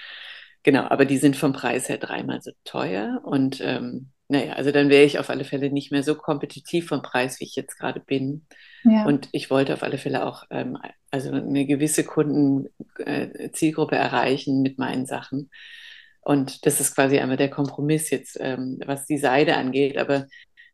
Genau, 0.63 0.83
aber 0.83 1.05
die 1.05 1.17
sind 1.17 1.35
vom 1.35 1.53
Preis 1.53 1.89
her 1.89 1.97
dreimal 1.97 2.41
so 2.41 2.51
teuer 2.63 3.21
und 3.23 3.61
ähm, 3.61 4.11
naja, 4.31 4.53
also 4.53 4.71
dann 4.71 4.89
wäre 4.89 5.03
ich 5.03 5.19
auf 5.19 5.29
alle 5.29 5.43
Fälle 5.43 5.71
nicht 5.71 5.91
mehr 5.91 6.03
so 6.03 6.15
kompetitiv 6.15 6.87
vom 6.87 7.01
Preis, 7.01 7.41
wie 7.41 7.43
ich 7.43 7.57
jetzt 7.57 7.77
gerade 7.77 7.99
bin. 7.99 8.45
Ja. 8.85 9.05
Und 9.05 9.27
ich 9.33 9.51
wollte 9.51 9.73
auf 9.73 9.83
alle 9.83 9.97
Fälle 9.97 10.25
auch 10.25 10.45
ähm, 10.49 10.77
also 11.09 11.33
eine 11.33 11.65
gewisse 11.65 12.05
Kundenzielgruppe 12.05 13.95
äh, 13.95 13.99
erreichen 13.99 14.61
mit 14.61 14.79
meinen 14.79 15.05
Sachen. 15.05 15.49
Und 16.21 16.65
das 16.65 16.79
ist 16.79 16.95
quasi 16.95 17.19
einmal 17.19 17.37
der 17.37 17.49
Kompromiss 17.49 18.09
jetzt, 18.11 18.37
ähm, 18.39 18.79
was 18.85 19.05
die 19.05 19.17
Seide 19.17 19.57
angeht. 19.57 19.97
Aber 19.97 20.27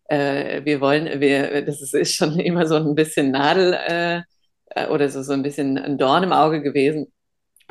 äh, 0.10 0.64
wir 0.66 0.82
wollen, 0.82 1.20
wir, 1.20 1.64
das 1.64 1.82
ist, 1.82 1.94
ist, 1.94 2.16
schon 2.16 2.40
immer 2.40 2.68
so 2.68 2.76
ein 2.76 2.96
bisschen 2.96 3.32
Nadel 3.32 3.74
äh, 3.74 4.22
äh, 4.76 4.88
oder 4.88 5.10
so, 5.10 5.24
so 5.24 5.34
ein 5.34 5.44
bisschen 5.44 5.78
ein 5.78 5.98
Dorn 5.98 6.24
im 6.24 6.34
Auge 6.34 6.62
gewesen, 6.62 7.12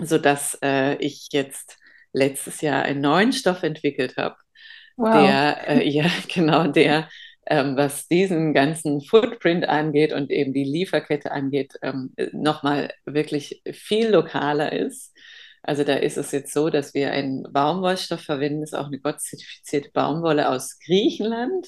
sodass 0.01 0.59
äh, 0.63 0.97
ich 0.97 1.29
jetzt 1.33 1.79
letztes 2.13 2.61
Jahr 2.63 2.83
einen 2.83 3.03
neuen 3.03 3.33
Stoff 3.33 3.63
entwickelt 3.63 4.17
habe, 4.17 4.37
wow. 4.97 5.27
der, 5.27 5.69
äh, 5.69 5.89
ja, 5.89 6.07
genau, 6.33 6.69
der, 6.69 7.09
ähm, 7.49 7.77
was 7.77 8.09
diesen 8.09 8.55
ganzen 8.55 9.03
Footprint 9.03 9.69
angeht 9.69 10.13
und 10.13 10.31
eben 10.31 10.53
die 10.53 10.65
Lieferkette 10.65 11.31
angeht, 11.31 11.75
ähm, 11.83 12.13
nochmal 12.33 12.91
wirklich 13.05 13.63
viel 13.73 14.09
lokaler 14.09 14.73
ist 14.73 15.13
also 15.67 15.85
da 15.85 15.95
ist 15.95 16.17
es 16.17 16.33
jetzt 16.33 16.53
so, 16.53 16.71
dass 16.71 16.95
wir 16.95 17.11
einen 17.13 17.43
Baumwollstoff 17.53 18.21
verwenden, 18.21 18.61
das 18.61 18.73
ist 18.73 18.79
auch 18.79 18.87
eine 18.87 19.01
gottzertifizierte 19.01 19.91
Baumwolle 19.93 20.49
aus 20.49 20.79
Griechenland 20.79 21.67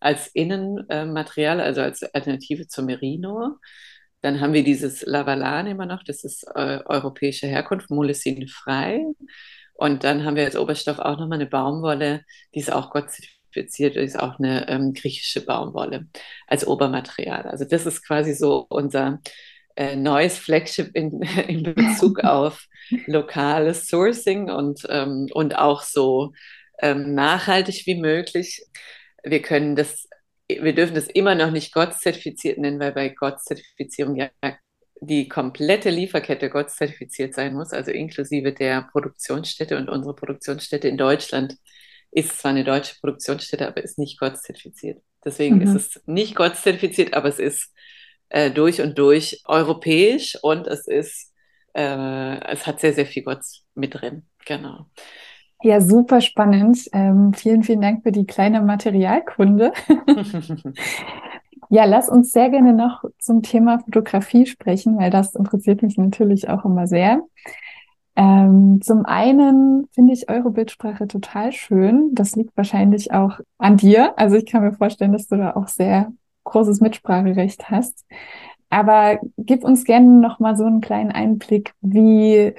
als 0.00 0.26
Innenmaterial, 0.28 1.60
also 1.60 1.80
als 1.80 2.02
Alternative 2.02 2.66
zum 2.66 2.86
Merino. 2.86 3.56
Dann 4.20 4.40
haben 4.40 4.52
wir 4.52 4.64
dieses 4.64 5.02
Lavalan 5.02 5.68
immer 5.68 5.86
noch, 5.86 6.02
das 6.02 6.24
ist 6.24 6.44
äh, 6.54 6.80
europäische 6.86 7.46
Herkunft, 7.46 7.90
Molesine 7.90 8.48
frei. 8.48 9.04
Und 9.74 10.04
dann 10.04 10.24
haben 10.24 10.36
wir 10.36 10.44
als 10.44 10.56
Oberstoff 10.56 10.98
auch 10.98 11.18
nochmal 11.18 11.38
eine 11.38 11.46
Baumwolle, 11.46 12.24
die 12.54 12.60
ist 12.60 12.72
auch 12.72 12.90
gottzertifiziert, 12.90 13.96
ist 13.96 14.18
auch 14.18 14.38
eine 14.38 14.68
ähm, 14.68 14.92
griechische 14.92 15.44
Baumwolle 15.44 16.08
als 16.48 16.66
Obermaterial. 16.66 17.42
Also 17.42 17.64
das 17.64 17.86
ist 17.86 18.04
quasi 18.04 18.34
so 18.34 18.66
unser 18.68 19.20
äh, 19.76 19.94
neues 19.94 20.38
Flagship 20.38 20.90
in, 20.94 21.22
in 21.48 21.62
Bezug 21.62 22.20
auf 22.24 22.66
lokales 23.06 23.86
Sourcing 23.86 24.50
und, 24.50 24.86
ähm, 24.88 25.28
und 25.32 25.56
auch 25.56 25.82
so 25.82 26.32
ähm, 26.80 27.14
nachhaltig 27.14 27.86
wie 27.86 28.00
möglich. 28.00 28.64
Wir 29.22 29.42
können 29.42 29.76
das, 29.76 30.08
wir 30.48 30.74
dürfen 30.74 30.94
das 30.94 31.08
immer 31.08 31.34
noch 31.34 31.50
nicht 31.50 31.72
Gott-zertifiziert 31.72 32.58
nennen, 32.58 32.80
weil 32.80 32.92
bei 32.92 33.08
Gott-Zertifizierung 33.10 34.16
ja 34.16 34.30
die 35.00 35.28
komplette 35.28 35.90
Lieferkette 35.90 36.48
Gott-zertifiziert 36.48 37.34
sein 37.34 37.54
muss, 37.54 37.72
also 37.72 37.90
inklusive 37.90 38.52
der 38.52 38.88
Produktionsstätte 38.92 39.76
und 39.76 39.90
unsere 39.90 40.14
Produktionsstätte 40.14 40.88
in 40.88 40.96
Deutschland 40.96 41.56
ist 42.12 42.38
zwar 42.38 42.52
eine 42.52 42.64
deutsche 42.64 42.94
Produktionsstätte, 43.00 43.66
aber 43.66 43.84
ist 43.84 43.98
nicht 43.98 44.18
Gott-zertifiziert. 44.18 45.02
Deswegen 45.24 45.56
mhm. 45.56 45.62
ist 45.62 45.74
es 45.74 46.02
nicht 46.06 46.34
Gott-zertifiziert, 46.34 47.12
aber 47.12 47.28
es 47.28 47.38
ist 47.38 47.74
äh, 48.28 48.50
durch 48.50 48.80
und 48.80 48.98
durch 48.98 49.42
europäisch 49.46 50.38
und 50.42 50.66
es 50.66 50.86
ist, 50.86 51.32
äh, 51.74 52.40
es 52.52 52.66
hat 52.66 52.80
sehr, 52.80 52.92
sehr 52.92 53.06
viel 53.06 53.22
Gott 53.22 53.42
mit 53.74 53.94
drin. 53.94 54.26
Genau. 54.46 54.86
Ja, 55.62 55.80
super 55.80 56.20
spannend. 56.20 56.78
Ähm, 56.92 57.32
vielen, 57.32 57.62
vielen 57.62 57.80
Dank 57.80 58.02
für 58.02 58.12
die 58.12 58.26
kleine 58.26 58.60
Materialkunde. 58.60 59.72
ja, 61.70 61.84
lass 61.86 62.08
uns 62.08 62.32
sehr 62.32 62.50
gerne 62.50 62.72
noch 62.72 63.04
zum 63.18 63.42
Thema 63.42 63.78
Fotografie 63.80 64.46
sprechen, 64.46 64.98
weil 64.98 65.10
das 65.10 65.34
interessiert 65.34 65.82
mich 65.82 65.96
natürlich 65.96 66.48
auch 66.48 66.64
immer 66.64 66.86
sehr. 66.86 67.22
Ähm, 68.16 68.80
zum 68.82 69.04
einen 69.04 69.88
finde 69.92 70.12
ich 70.12 70.30
eure 70.30 70.50
Bildsprache 70.50 71.06
total 71.06 71.52
schön. 71.52 72.10
Das 72.14 72.36
liegt 72.36 72.56
wahrscheinlich 72.56 73.12
auch 73.12 73.40
an 73.58 73.76
dir. 73.76 74.18
Also 74.18 74.36
ich 74.36 74.46
kann 74.46 74.62
mir 74.62 74.72
vorstellen, 74.72 75.12
dass 75.12 75.28
du 75.28 75.36
da 75.36 75.54
auch 75.54 75.68
sehr 75.68 76.12
großes 76.46 76.80
Mitspracherecht 76.80 77.70
hast. 77.70 78.04
Aber 78.70 79.20
gib 79.36 79.62
uns 79.64 79.84
gerne 79.84 80.20
noch 80.20 80.40
mal 80.40 80.56
so 80.56 80.64
einen 80.64 80.80
kleinen 80.80 81.12
Einblick, 81.12 81.72
wie 81.80 82.54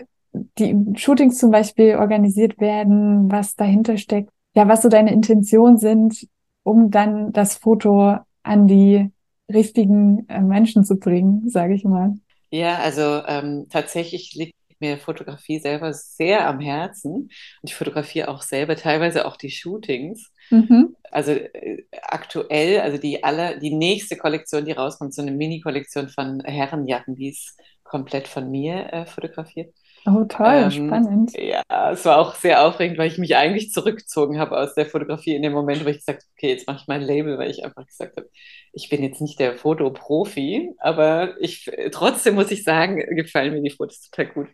die 0.58 0.76
Shootings 0.96 1.38
zum 1.38 1.52
Beispiel 1.52 1.96
organisiert 1.96 2.60
werden, 2.60 3.32
was 3.32 3.56
dahinter 3.56 3.98
steckt, 3.98 4.30
ja, 4.56 4.68
was 4.68 4.82
so 4.82 4.90
deine 4.90 5.12
Intentionen 5.12 5.78
sind, 5.78 6.28
um 6.64 6.92
dann 6.92 7.32
das 7.32 7.56
Foto 7.58 8.18
an 8.44 8.68
die 8.68 9.12
richtigen 9.52 10.28
äh, 10.30 10.42
Menschen 10.42 10.84
zu 10.84 10.98
bringen, 10.98 11.50
sage 11.50 11.74
ich 11.74 11.84
mal. 11.84 12.16
Ja, 12.50 12.78
also 12.78 13.22
ähm, 13.28 13.68
tatsächlich 13.70 14.34
liegt 14.36 14.57
mir 14.82 14.98
Fotografie 14.98 15.60
selber 15.60 15.94
sehr 15.94 16.48
am 16.48 16.60
Herzen 16.60 17.14
und 17.14 17.32
ich 17.64 17.76
fotografiere 17.76 18.28
auch 18.30 18.42
selber 18.42 18.76
teilweise 18.76 19.26
auch 19.26 19.38
die 19.38 19.52
Shootings. 19.52 20.32
Mhm. 20.50 20.96
Also 21.12 21.32
äh, 21.32 21.84
aktuell, 22.02 22.82
also 22.82 22.98
die 22.98 23.24
alle, 23.24 23.60
die 23.60 23.74
nächste 23.74 24.18
Kollektion, 24.18 24.66
die 24.66 24.72
rauskommt, 24.72 25.14
so 25.14 25.22
eine 25.22 25.32
Mini-Kollektion 25.32 26.10
von 26.10 26.42
Herrenjacken, 26.42 27.16
die 27.16 27.30
ist 27.30 27.60
komplett 27.84 28.28
von 28.28 28.50
mir 28.52 28.92
äh, 28.94 29.06
fotografiert. 29.06 29.74
Oh, 30.10 30.24
toll, 30.24 30.48
ähm, 30.64 30.72
spannend. 30.72 31.34
Ja, 31.38 31.92
es 31.92 32.06
war 32.06 32.18
auch 32.18 32.36
sehr 32.36 32.64
aufregend, 32.64 32.98
weil 32.98 33.10
ich 33.10 33.18
mich 33.18 33.36
eigentlich 33.36 33.72
zurückgezogen 33.74 34.40
habe 34.40 34.58
aus 34.58 34.74
der 34.74 34.86
Fotografie 34.86 35.36
in 35.36 35.42
dem 35.42 35.52
Moment, 35.52 35.84
wo 35.84 35.90
ich 35.90 35.98
gesagt 35.98 36.22
habe, 36.24 36.32
okay, 36.38 36.50
jetzt 36.50 36.66
mache 36.66 36.78
ich 36.82 36.88
mein 36.88 37.02
Label, 37.02 37.38
weil 37.38 37.52
ich 37.52 37.66
einfach 37.66 37.86
gesagt 37.86 38.16
habe, 38.16 38.30
ich 38.72 38.88
bin 38.88 39.04
jetzt 39.04 39.20
nicht 39.20 39.38
der 39.38 39.58
Fotoprofi, 39.58 40.72
aber 40.80 41.36
ich 41.42 41.70
trotzdem 41.92 42.36
muss 42.36 42.52
ich 42.52 42.64
sagen, 42.64 43.04
gefallen 43.18 43.54
mir 43.54 43.62
die 43.62 43.76
Fotos 43.76 44.10
total 44.10 44.28
gut. 44.34 44.48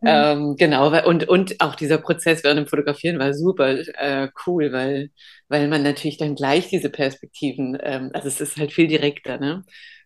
Mhm. 0.00 0.08
Ähm, 0.08 0.56
genau, 0.56 0.88
und, 1.06 1.28
und 1.28 1.60
auch 1.60 1.76
dieser 1.76 1.98
Prozess 1.98 2.42
während 2.42 2.58
dem 2.58 2.66
Fotografieren 2.66 3.18
war 3.20 3.32
super 3.32 3.78
äh, 3.96 4.28
cool, 4.46 4.72
weil, 4.72 5.10
weil 5.48 5.68
man 5.68 5.84
natürlich 5.84 6.16
dann 6.16 6.34
gleich 6.34 6.68
diese 6.68 6.90
Perspektiven, 6.90 7.78
ähm, 7.80 8.10
also 8.12 8.26
es 8.26 8.40
ist 8.40 8.56
halt 8.56 8.72
viel 8.72 8.88
direkter, 8.88 9.38
ne? 9.38 9.62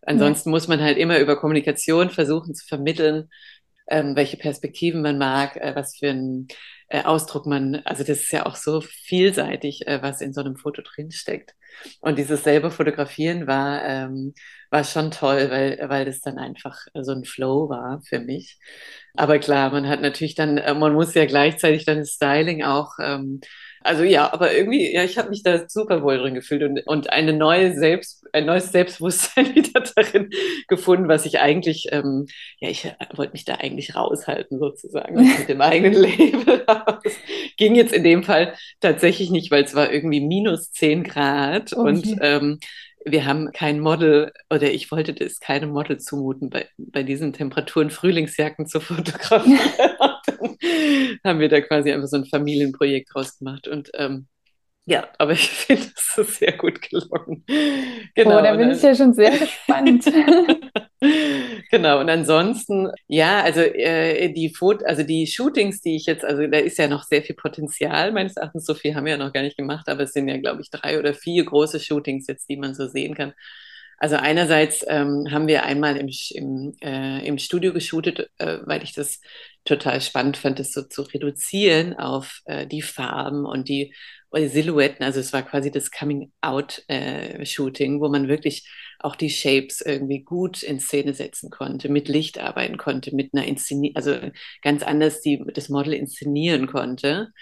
Ansonsten 0.06 0.50
ja. 0.50 0.50
muss 0.50 0.68
man 0.68 0.82
halt 0.82 0.98
immer 0.98 1.18
über 1.18 1.36
Kommunikation 1.36 2.10
versuchen 2.10 2.54
zu 2.54 2.66
vermitteln, 2.66 3.30
ähm, 3.86 4.16
welche 4.16 4.36
Perspektiven 4.36 5.02
man 5.02 5.18
mag, 5.18 5.56
äh, 5.56 5.74
was 5.74 5.96
für 5.96 6.10
einen 6.10 6.48
äh, 6.88 7.02
Ausdruck 7.02 7.46
man, 7.46 7.76
also 7.84 8.04
das 8.04 8.20
ist 8.20 8.32
ja 8.32 8.46
auch 8.46 8.56
so 8.56 8.80
vielseitig, 8.80 9.86
äh, 9.86 10.02
was 10.02 10.20
in 10.20 10.32
so 10.32 10.40
einem 10.40 10.56
Foto 10.56 10.82
drinsteckt. 10.82 11.54
Und 12.00 12.18
dieses 12.18 12.44
selber 12.44 12.70
Fotografieren 12.70 13.46
war, 13.46 13.84
ähm, 13.84 14.34
war 14.70 14.84
schon 14.84 15.10
toll, 15.10 15.50
weil, 15.50 15.78
weil 15.88 16.04
das 16.04 16.20
dann 16.20 16.38
einfach 16.38 16.78
so 16.94 17.12
ein 17.12 17.24
Flow 17.24 17.68
war 17.68 18.00
für 18.06 18.20
mich. 18.20 18.58
Aber 19.14 19.38
klar, 19.38 19.70
man 19.70 19.88
hat 19.88 20.00
natürlich 20.00 20.34
dann, 20.34 20.58
äh, 20.58 20.74
man 20.74 20.94
muss 20.94 21.14
ja 21.14 21.26
gleichzeitig 21.26 21.84
dann 21.84 22.04
Styling 22.04 22.62
auch 22.62 22.92
ähm, 23.00 23.40
also 23.84 24.02
ja, 24.02 24.32
aber 24.32 24.54
irgendwie, 24.54 24.92
ja, 24.92 25.04
ich 25.04 25.18
habe 25.18 25.28
mich 25.28 25.42
da 25.42 25.68
super 25.68 26.02
wohl 26.02 26.18
drin 26.18 26.34
gefühlt 26.34 26.62
und, 26.62 26.80
und 26.86 27.10
eine 27.10 27.34
neue 27.34 27.74
Selbst, 27.74 28.24
ein 28.32 28.46
neues 28.46 28.72
Selbstbewusstsein 28.72 29.54
wieder 29.54 29.82
darin 29.94 30.30
gefunden, 30.68 31.06
was 31.06 31.26
ich 31.26 31.38
eigentlich, 31.40 31.88
ähm, 31.92 32.26
ja, 32.60 32.70
ich 32.70 32.86
äh, 32.86 32.94
wollte 33.14 33.32
mich 33.32 33.44
da 33.44 33.56
eigentlich 33.56 33.94
raushalten 33.94 34.58
sozusagen 34.58 35.16
mit 35.16 35.48
dem 35.48 35.60
eigenen 35.60 36.00
Leben. 36.02 36.44
das 36.66 37.12
ging 37.58 37.74
jetzt 37.74 37.92
in 37.92 38.04
dem 38.04 38.22
Fall 38.22 38.54
tatsächlich 38.80 39.30
nicht, 39.30 39.50
weil 39.50 39.64
es 39.64 39.74
war 39.74 39.92
irgendwie 39.92 40.20
minus 40.20 40.72
zehn 40.72 41.04
Grad 41.04 41.74
okay. 41.74 41.80
und 41.80 42.16
ähm, 42.22 42.58
wir 43.04 43.26
haben 43.26 43.52
kein 43.52 43.80
Model 43.80 44.32
oder 44.48 44.72
ich 44.72 44.90
wollte 44.90 45.12
das 45.12 45.40
keinem 45.40 45.70
Model 45.70 45.98
zumuten, 45.98 46.48
bei, 46.48 46.68
bei 46.78 47.02
diesen 47.02 47.34
Temperaturen 47.34 47.90
Frühlingsjacken 47.90 48.66
zu 48.66 48.80
fotografieren. 48.80 49.58
haben 51.24 51.40
wir 51.40 51.48
da 51.48 51.60
quasi 51.60 51.92
einfach 51.92 52.08
so 52.08 52.16
ein 52.16 52.26
Familienprojekt 52.26 53.14
draus 53.14 53.38
gemacht 53.38 53.68
und 53.68 53.90
ähm, 53.94 54.26
ja, 54.86 55.08
aber 55.18 55.32
ich 55.32 55.48
finde, 55.48 55.86
es 55.96 56.18
ist 56.18 56.38
sehr 56.38 56.52
gut 56.52 56.80
gelungen. 56.82 57.44
Genau, 58.14 58.38
oh, 58.38 58.42
da 58.42 58.54
bin 58.54 58.70
ich 58.70 58.82
ja 58.82 58.94
schon 58.94 59.14
sehr 59.14 59.30
gespannt. 59.38 60.04
genau, 61.70 62.00
und 62.00 62.10
ansonsten, 62.10 62.90
ja, 63.08 63.42
also 63.42 63.60
äh, 63.60 64.30
die 64.32 64.50
Foto, 64.50 64.84
also 64.84 65.02
die 65.02 65.26
Shootings, 65.26 65.80
die 65.80 65.96
ich 65.96 66.06
jetzt, 66.06 66.24
also 66.24 66.46
da 66.46 66.58
ist 66.58 66.78
ja 66.78 66.88
noch 66.88 67.04
sehr 67.04 67.22
viel 67.22 67.36
Potenzial, 67.36 68.12
meines 68.12 68.36
Erachtens, 68.36 68.66
so 68.66 68.74
viel 68.74 68.94
haben 68.94 69.06
wir 69.06 69.12
ja 69.12 69.18
noch 69.18 69.32
gar 69.32 69.42
nicht 69.42 69.56
gemacht, 69.56 69.88
aber 69.88 70.02
es 70.02 70.12
sind 70.12 70.28
ja, 70.28 70.36
glaube 70.36 70.60
ich, 70.60 70.70
drei 70.70 70.98
oder 70.98 71.14
vier 71.14 71.44
große 71.44 71.80
Shootings 71.80 72.26
jetzt, 72.26 72.48
die 72.50 72.56
man 72.56 72.74
so 72.74 72.86
sehen 72.86 73.14
kann. 73.14 73.32
Also 73.98 74.16
einerseits 74.16 74.84
ähm, 74.86 75.28
haben 75.30 75.46
wir 75.46 75.64
einmal 75.64 75.96
im, 75.96 76.10
im, 76.34 76.74
äh, 76.82 77.26
im 77.26 77.38
Studio 77.38 77.72
geshootet, 77.72 78.28
äh, 78.38 78.58
weil 78.64 78.82
ich 78.82 78.92
das 78.92 79.20
total 79.64 80.00
spannend 80.00 80.36
fand, 80.36 80.58
das 80.58 80.72
so 80.72 80.82
zu 80.82 81.02
reduzieren 81.02 81.94
auf 81.94 82.40
äh, 82.44 82.66
die 82.66 82.82
Farben 82.82 83.46
und 83.46 83.68
die 83.68 83.94
Silhouetten, 84.36 85.04
also 85.04 85.20
es 85.20 85.32
war 85.32 85.42
quasi 85.42 85.70
das 85.70 85.92
Coming-out-Shooting, 85.92 87.96
äh, 87.96 88.00
wo 88.00 88.08
man 88.08 88.28
wirklich 88.28 88.68
auch 88.98 89.16
die 89.16 89.30
Shapes 89.30 89.80
irgendwie 89.80 90.24
gut 90.24 90.62
in 90.62 90.80
Szene 90.80 91.14
setzen 91.14 91.50
konnte, 91.50 91.88
mit 91.88 92.08
Licht 92.08 92.38
arbeiten 92.38 92.76
konnte, 92.76 93.14
mit 93.14 93.32
einer 93.32 93.46
Inszenierung, 93.46 93.96
also 93.96 94.16
ganz 94.62 94.82
anders 94.82 95.20
die, 95.20 95.42
das 95.54 95.68
Model 95.68 95.92
inszenieren 95.92 96.66
konnte, 96.66 97.32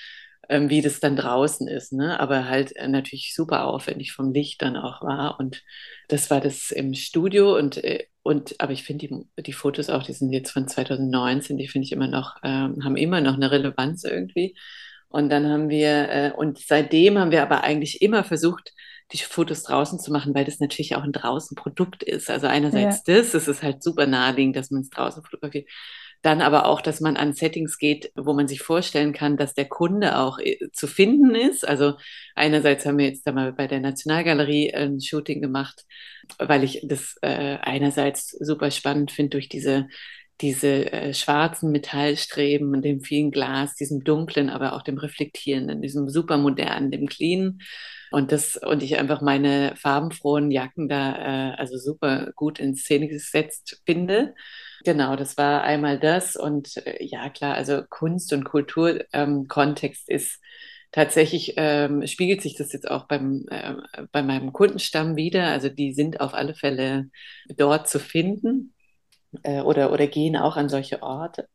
ähm, 0.49 0.71
wie 0.71 0.83
das 0.83 1.01
dann 1.01 1.17
draußen 1.17 1.69
ist, 1.69 1.93
ne? 1.93 2.19
aber 2.21 2.49
halt 2.49 2.75
äh, 2.77 2.89
natürlich 2.89 3.35
super 3.35 3.67
aufwendig 3.67 4.13
vom 4.13 4.33
Licht 4.33 4.63
dann 4.63 4.77
auch 4.77 5.03
war 5.03 5.39
und 5.39 5.63
das 6.09 6.31
war 6.31 6.41
das 6.41 6.71
im 6.71 6.95
Studio 6.95 7.57
und 7.57 7.83
äh, 7.83 8.07
und 8.23 8.55
aber 8.61 8.73
ich 8.73 8.85
finde 8.85 9.09
die, 9.09 9.43
die 9.43 9.53
Fotos 9.53 9.91
auch, 9.91 10.05
die 10.05 10.13
sind 10.13 10.33
jetzt 10.33 10.53
von 10.53 10.69
2019, 10.69 11.57
die 11.57 11.69
finde 11.69 11.87
ich 11.87 11.93
immer 11.93 12.07
noch, 12.07 12.37
ähm, 12.45 12.85
haben 12.85 12.97
immer 12.97 13.21
noch 13.21 13.35
eine 13.35 13.51
Relevanz 13.51 14.05
irgendwie. 14.05 14.55
Und 15.09 15.29
dann 15.29 15.47
haben 15.49 15.69
wir, 15.69 16.09
äh, 16.09 16.33
und 16.35 16.59
seitdem 16.59 17.19
haben 17.19 17.33
wir 17.33 17.43
aber 17.43 17.65
eigentlich 17.65 18.01
immer 18.01 18.25
versucht, 18.25 18.73
die 19.13 19.19
Fotos 19.19 19.63
draußen 19.65 19.99
zu 19.99 20.11
machen, 20.11 20.35
weil 20.35 20.45
das 20.45 20.61
natürlich 20.61 20.97
auch 20.97 21.03
ein 21.03 21.13
draußen 21.13 21.55
Produkt 21.55 22.03
ist. 22.03 22.31
Also 22.31 22.47
einerseits 22.47 23.03
ja. 23.07 23.17
das, 23.17 23.35
es 23.35 23.49
ist 23.49 23.63
halt 23.63 23.83
super 23.83 24.07
naheliegend, 24.07 24.57
dass 24.57 24.71
man 24.71 24.83
es 24.83 24.91
draußen 24.91 25.23
fotografiert. 25.23 25.69
Dann 26.23 26.41
aber 26.41 26.67
auch, 26.67 26.81
dass 26.81 27.01
man 27.01 27.17
an 27.17 27.33
Settings 27.33 27.79
geht, 27.79 28.13
wo 28.17 28.33
man 28.33 28.49
sich 28.49 28.63
vorstellen 28.63 29.13
kann, 29.13 29.37
dass 29.37 29.55
der 29.55 29.69
Kunde 29.69 30.19
auch 30.19 30.39
äh, 30.39 30.59
zu 30.73 30.87
finden 30.87 31.35
ist. 31.35 31.67
Also 31.67 31.95
einerseits 32.35 32.87
haben 32.87 32.99
wir 32.99 33.07
jetzt 33.07 33.27
da 33.27 33.33
mal 33.33 33.53
bei 33.53 33.67
der 33.67 33.81
Nationalgalerie 33.81 34.73
ein 34.75 35.01
Shooting 35.01 35.43
gemacht, 35.43 35.85
weil 36.39 36.65
ich 36.65 36.81
das 36.85 37.17
äh, 37.23 37.59
einerseits 37.61 38.31
super 38.31 38.71
spannend 38.71 39.11
finde 39.11 39.31
durch 39.31 39.49
diese 39.49 39.89
diese 40.41 40.93
äh, 40.93 41.15
schwarzen 41.15 41.71
Metallstreben 41.71 42.75
und 42.75 42.83
dem 42.85 43.01
vielen 43.01 43.31
Glas, 43.31 43.77
diesem 43.77 44.03
dunklen, 44.03 44.51
aber 44.51 44.73
auch 44.75 44.83
dem 44.83 44.99
reflektierenden, 44.99 45.81
diesem 45.81 46.09
supermodernen, 46.09 46.91
dem 46.91 47.07
clean. 47.07 47.61
Und 48.11 48.33
das, 48.33 48.57
und 48.57 48.83
ich 48.83 48.99
einfach 48.99 49.23
meine 49.23 49.75
farbenfrohen 49.77 50.51
Jacken 50.51 50.89
da 50.89 51.53
äh, 51.53 51.55
also 51.57 51.79
super 51.79 52.33
gut 52.35 52.59
in 52.59 52.75
Szene 52.75 53.09
gesetzt 53.09 53.81
finde. 53.87 54.35
Genau, 54.85 55.17
das 55.17 55.37
war 55.37 55.63
einmal 55.63 55.99
das. 56.01 56.35
Und 56.37 56.77
äh, 56.87 57.05
ja, 57.05 57.29
klar, 57.29 57.55
also 57.55 57.83
Kunst 57.89 58.33
und 58.33 58.45
Kulturkontext 58.45 60.05
ähm, 60.11 60.17
ist 60.17 60.41
tatsächlich, 60.91 61.55
ähm, 61.57 62.07
spiegelt 62.07 62.43
sich 62.43 62.57
das 62.57 62.73
jetzt 62.73 62.91
auch 62.91 63.07
beim, 63.07 63.47
äh, 63.51 63.75
bei 64.13 64.23
meinem 64.23 64.53
Kundenstamm 64.53 65.17
wieder. 65.17 65.47
Also 65.49 65.69
die 65.69 65.93
sind 65.95 66.21
auf 66.21 66.35
alle 66.35 66.55
Fälle 66.55 67.11
dort 67.57 67.89
zu 67.89 68.01
finden 68.01 68.75
äh, 69.45 69.61
oder, 69.63 69.93
oder 69.93 70.07
gehen 70.09 70.37
auch 70.37 70.57
an 70.57 70.69
solche 70.69 71.03
Orte. 71.03 71.49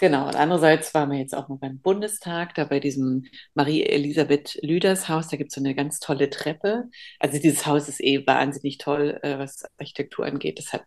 Genau, 0.00 0.26
und 0.26 0.36
andererseits 0.36 0.94
waren 0.94 1.10
wir 1.10 1.18
jetzt 1.18 1.34
auch 1.34 1.48
mal 1.48 1.58
beim 1.58 1.78
Bundestag, 1.80 2.54
da 2.54 2.64
bei 2.64 2.80
diesem 2.80 3.24
Marie-Elisabeth 3.54 4.58
Lüders 4.62 5.08
Haus, 5.08 5.28
da 5.28 5.36
gibt 5.36 5.50
es 5.50 5.54
so 5.56 5.60
eine 5.60 5.74
ganz 5.74 6.00
tolle 6.00 6.30
Treppe. 6.30 6.88
Also 7.20 7.38
dieses 7.38 7.66
Haus 7.66 7.88
ist 7.88 8.00
eh 8.02 8.26
wahnsinnig 8.26 8.78
toll, 8.78 9.18
äh, 9.22 9.38
was 9.38 9.64
Architektur 9.78 10.26
angeht. 10.26 10.58
Das 10.58 10.72
hat 10.72 10.84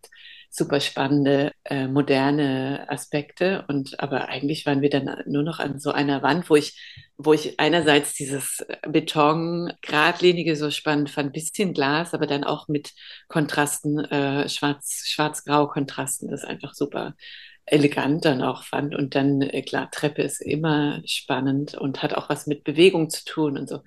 super 0.56 0.80
spannende, 0.80 1.52
äh, 1.64 1.86
moderne 1.86 2.86
Aspekte. 2.88 3.64
Und 3.68 4.00
aber 4.00 4.28
eigentlich 4.28 4.66
waren 4.66 4.80
wir 4.80 4.90
dann 4.90 5.22
nur 5.26 5.42
noch 5.42 5.58
an 5.58 5.78
so 5.78 5.92
einer 5.92 6.22
Wand, 6.22 6.48
wo 6.50 6.56
ich, 6.56 6.80
wo 7.16 7.32
ich 7.32 7.60
einerseits 7.60 8.14
dieses 8.14 8.64
Beton 8.88 9.72
geradlinige 9.82 10.56
so 10.56 10.70
spannend 10.70 11.10
fand, 11.10 11.32
bisschen 11.32 11.74
Glas, 11.74 12.14
aber 12.14 12.26
dann 12.26 12.44
auch 12.44 12.68
mit 12.68 12.92
Kontrasten, 13.28 13.98
äh, 14.04 14.48
schwarz, 14.48 15.04
schwarz-grau 15.06 15.68
Kontrasten, 15.68 16.30
das 16.30 16.44
einfach 16.44 16.74
super 16.74 17.14
elegant 17.66 18.24
dann 18.24 18.42
auch 18.42 18.62
fand. 18.64 18.94
Und 18.94 19.14
dann, 19.14 19.42
äh, 19.42 19.62
klar, 19.62 19.90
Treppe 19.90 20.22
ist 20.22 20.40
immer 20.40 21.02
spannend 21.04 21.74
und 21.74 22.02
hat 22.02 22.14
auch 22.14 22.28
was 22.28 22.46
mit 22.46 22.64
Bewegung 22.64 23.10
zu 23.10 23.24
tun 23.24 23.58
und 23.58 23.68
so. 23.68 23.80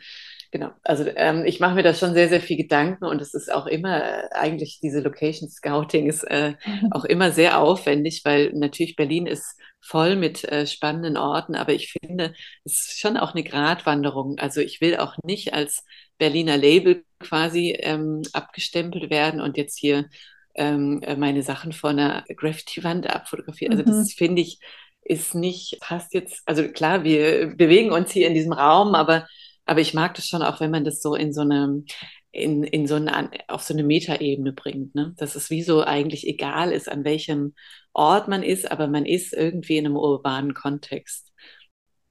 Genau, 0.52 0.72
also 0.84 1.06
ähm, 1.16 1.46
ich 1.46 1.60
mache 1.60 1.76
mir 1.76 1.84
da 1.84 1.94
schon 1.94 2.16
sehr, 2.16 2.28
sehr 2.28 2.42
viel 2.42 2.58
Gedanken 2.58 3.06
und 3.06 3.22
es 3.22 3.36
ist 3.36 3.54
auch 3.54 3.68
immer, 3.68 4.04
äh, 4.04 4.30
eigentlich 4.32 4.80
diese 4.82 5.00
Location 5.00 5.48
Scouting 5.48 6.08
ist 6.10 6.24
äh, 6.24 6.56
auch 6.92 7.06
immer 7.06 7.32
sehr 7.32 7.60
aufwendig, 7.60 8.22
weil 8.26 8.52
natürlich 8.54 8.96
Berlin 8.96 9.28
ist 9.28 9.60
voll 9.80 10.16
mit 10.16 10.44
äh, 10.46 10.66
spannenden 10.66 11.18
Orten, 11.18 11.56
aber 11.56 11.74
ich 11.74 11.92
finde, 11.92 12.34
es 12.66 12.88
ist 12.88 13.00
schon 13.00 13.16
auch 13.16 13.34
eine 13.34 13.44
Gratwanderung. 13.44 14.40
Also 14.40 14.60
ich 14.60 14.82
will 14.82 14.98
auch 14.98 15.16
nicht 15.24 15.54
als 15.54 15.86
Berliner 16.18 16.58
Label 16.58 17.04
quasi 17.20 17.78
ähm, 17.80 18.24
abgestempelt 18.34 19.12
werden 19.12 19.42
und 19.42 19.56
jetzt 19.56 19.78
hier 19.78 20.10
ähm, 20.56 21.02
äh, 21.04 21.16
meine 21.16 21.44
Sachen 21.44 21.74
vor 21.74 21.92
einer 21.92 22.24
Graffiti-Wand 22.28 23.08
abfotografieren. 23.08 23.74
Also 23.74 23.86
das 23.86 23.98
mhm. 23.98 24.18
finde 24.18 24.42
ich, 24.42 24.60
ist 25.04 25.36
nicht, 25.36 25.78
passt 25.80 26.14
jetzt, 26.14 26.42
also 26.46 26.68
klar, 26.68 27.04
wir 27.04 27.56
bewegen 27.56 27.92
uns 27.92 28.12
hier 28.12 28.28
in 28.28 28.34
diesem 28.34 28.54
Raum, 28.54 28.96
aber 28.96 29.28
aber 29.70 29.82
ich 29.82 29.94
mag 29.94 30.16
das 30.16 30.28
schon 30.28 30.42
auch, 30.42 30.60
wenn 30.60 30.72
man 30.72 30.84
das 30.84 31.00
so 31.00 31.14
in 31.14 31.32
so 31.32 31.42
eine, 31.42 31.84
in, 32.32 32.64
in 32.64 32.88
so 32.88 32.96
eine, 32.96 33.30
auf 33.48 33.62
so 33.62 33.76
eine 33.76 33.84
Metaebene 33.84 34.52
bringt, 34.52 34.96
ne? 34.96 35.14
Dass 35.18 35.36
es 35.36 35.52
wie 35.52 35.62
so 35.62 35.84
eigentlich 35.84 36.28
egal 36.28 36.72
ist, 36.72 36.92
an 36.92 37.04
welchem 37.04 37.54
Ort 37.94 38.28
man 38.28 38.42
ist, 38.42 38.72
aber 38.72 38.88
man 38.88 39.06
ist 39.06 39.32
irgendwie 39.32 39.78
in 39.78 39.86
einem 39.86 39.96
urbanen 39.96 40.56
Kontext. 40.56 41.32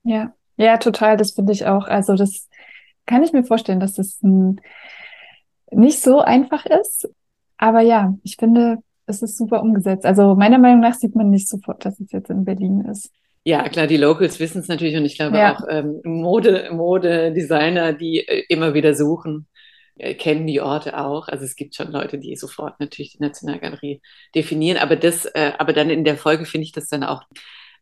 Ja, 0.05 0.35
ja, 0.57 0.77
total. 0.77 1.17
Das 1.17 1.33
finde 1.33 1.53
ich 1.53 1.67
auch. 1.67 1.89
Also 1.89 2.15
das 2.15 2.49
kann 3.07 3.25
ich 3.25 3.33
mir 3.33 3.43
vorstellen, 3.43 3.81
dass 3.81 3.95
das 3.95 4.23
ein, 4.23 4.61
nicht 5.73 6.01
so 6.01 6.21
einfach 6.21 6.65
ist. 6.65 7.09
Aber 7.57 7.81
ja, 7.81 8.15
ich 8.23 8.37
finde, 8.37 8.79
es 9.07 9.21
ist 9.21 9.37
super 9.37 9.63
umgesetzt. 9.63 10.07
Also 10.07 10.37
meiner 10.37 10.59
Meinung 10.59 10.79
nach 10.79 10.95
sieht 10.95 11.17
man 11.17 11.31
nicht 11.31 11.49
sofort, 11.49 11.85
dass 11.85 11.99
es 11.99 12.13
jetzt 12.13 12.31
in 12.31 12.45
Berlin 12.45 12.83
ist. 12.83 13.11
Ja, 13.49 13.67
klar, 13.67 13.87
die 13.87 13.97
Locals 13.97 14.41
wissen 14.41 14.61
es 14.61 14.69
natürlich 14.69 14.95
und 14.95 15.07
ich 15.07 15.17
glaube 15.17 15.39
ja. 15.39 15.57
auch 15.57 15.63
ähm, 15.71 16.03
Mode, 16.05 16.69
Modedesigner, 16.71 17.95
die 17.95 18.19
äh, 18.19 18.45
immer 18.51 18.75
wieder 18.75 18.95
suchen, 18.95 19.47
äh, 19.97 20.13
kennen 20.13 20.47
die 20.47 20.61
Orte 20.61 20.99
auch. 20.99 21.29
Also 21.29 21.47
es 21.47 21.57
gibt 21.57 21.75
schon 21.75 21.91
Leute, 21.91 22.19
die 22.19 22.37
sofort 22.37 22.79
natürlich 22.79 23.13
die 23.13 23.23
Nationalgalerie 23.23 24.03
definieren, 24.35 24.77
aber 24.77 24.97
das, 24.97 25.25
äh, 25.25 25.53
aber 25.57 25.73
dann 25.73 25.89
in 25.89 26.05
der 26.05 26.19
Folge 26.19 26.45
finde 26.45 26.67
ich 26.67 26.73
das 26.73 26.91
dann 26.91 27.03
auch, 27.03 27.23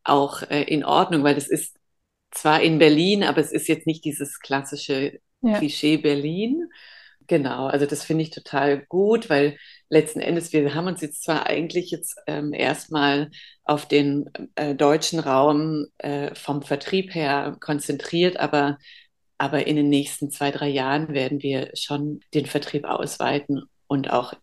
auch 0.05 0.42
äh, 0.42 0.62
in 0.62 0.85
Ordnung, 0.85 1.24
weil 1.24 1.35
das 1.35 1.48
ist 1.48 1.76
zwar 2.31 2.62
in 2.62 2.79
Berlin, 2.79 3.24
aber 3.24 3.40
es 3.40 3.50
ist 3.50 3.66
jetzt 3.66 3.88
nicht 3.88 4.05
dieses 4.05 4.38
klassische 4.38 5.18
ja. 5.42 5.59
Klischee 5.59 5.96
Berlin. 5.96 6.70
Genau, 7.26 7.66
also 7.66 7.86
das 7.86 8.04
finde 8.04 8.22
ich 8.22 8.30
total 8.30 8.84
gut, 8.86 9.28
weil 9.28 9.56
letzten 9.88 10.20
Endes, 10.20 10.52
wir 10.52 10.74
haben 10.74 10.86
uns 10.86 11.00
jetzt 11.00 11.24
zwar 11.24 11.46
eigentlich 11.46 11.90
jetzt 11.90 12.18
ähm, 12.26 12.52
erstmal 12.52 13.30
auf 13.64 13.86
den 13.86 14.30
äh, 14.54 14.74
deutschen 14.74 15.18
Raum 15.18 15.86
äh, 15.98 16.34
vom 16.34 16.62
Vertrieb 16.62 17.14
her 17.14 17.56
konzentriert, 17.60 18.38
aber, 18.38 18.78
aber 19.38 19.66
in 19.66 19.76
den 19.76 19.88
nächsten 19.88 20.30
zwei, 20.30 20.50
drei 20.50 20.68
Jahren 20.68 21.14
werden 21.14 21.42
wir 21.42 21.70
schon 21.74 22.20
den 22.32 22.46
Vertrieb 22.46 22.84
ausweiten 22.84 23.62
und 23.88 24.12
auch 24.12 24.34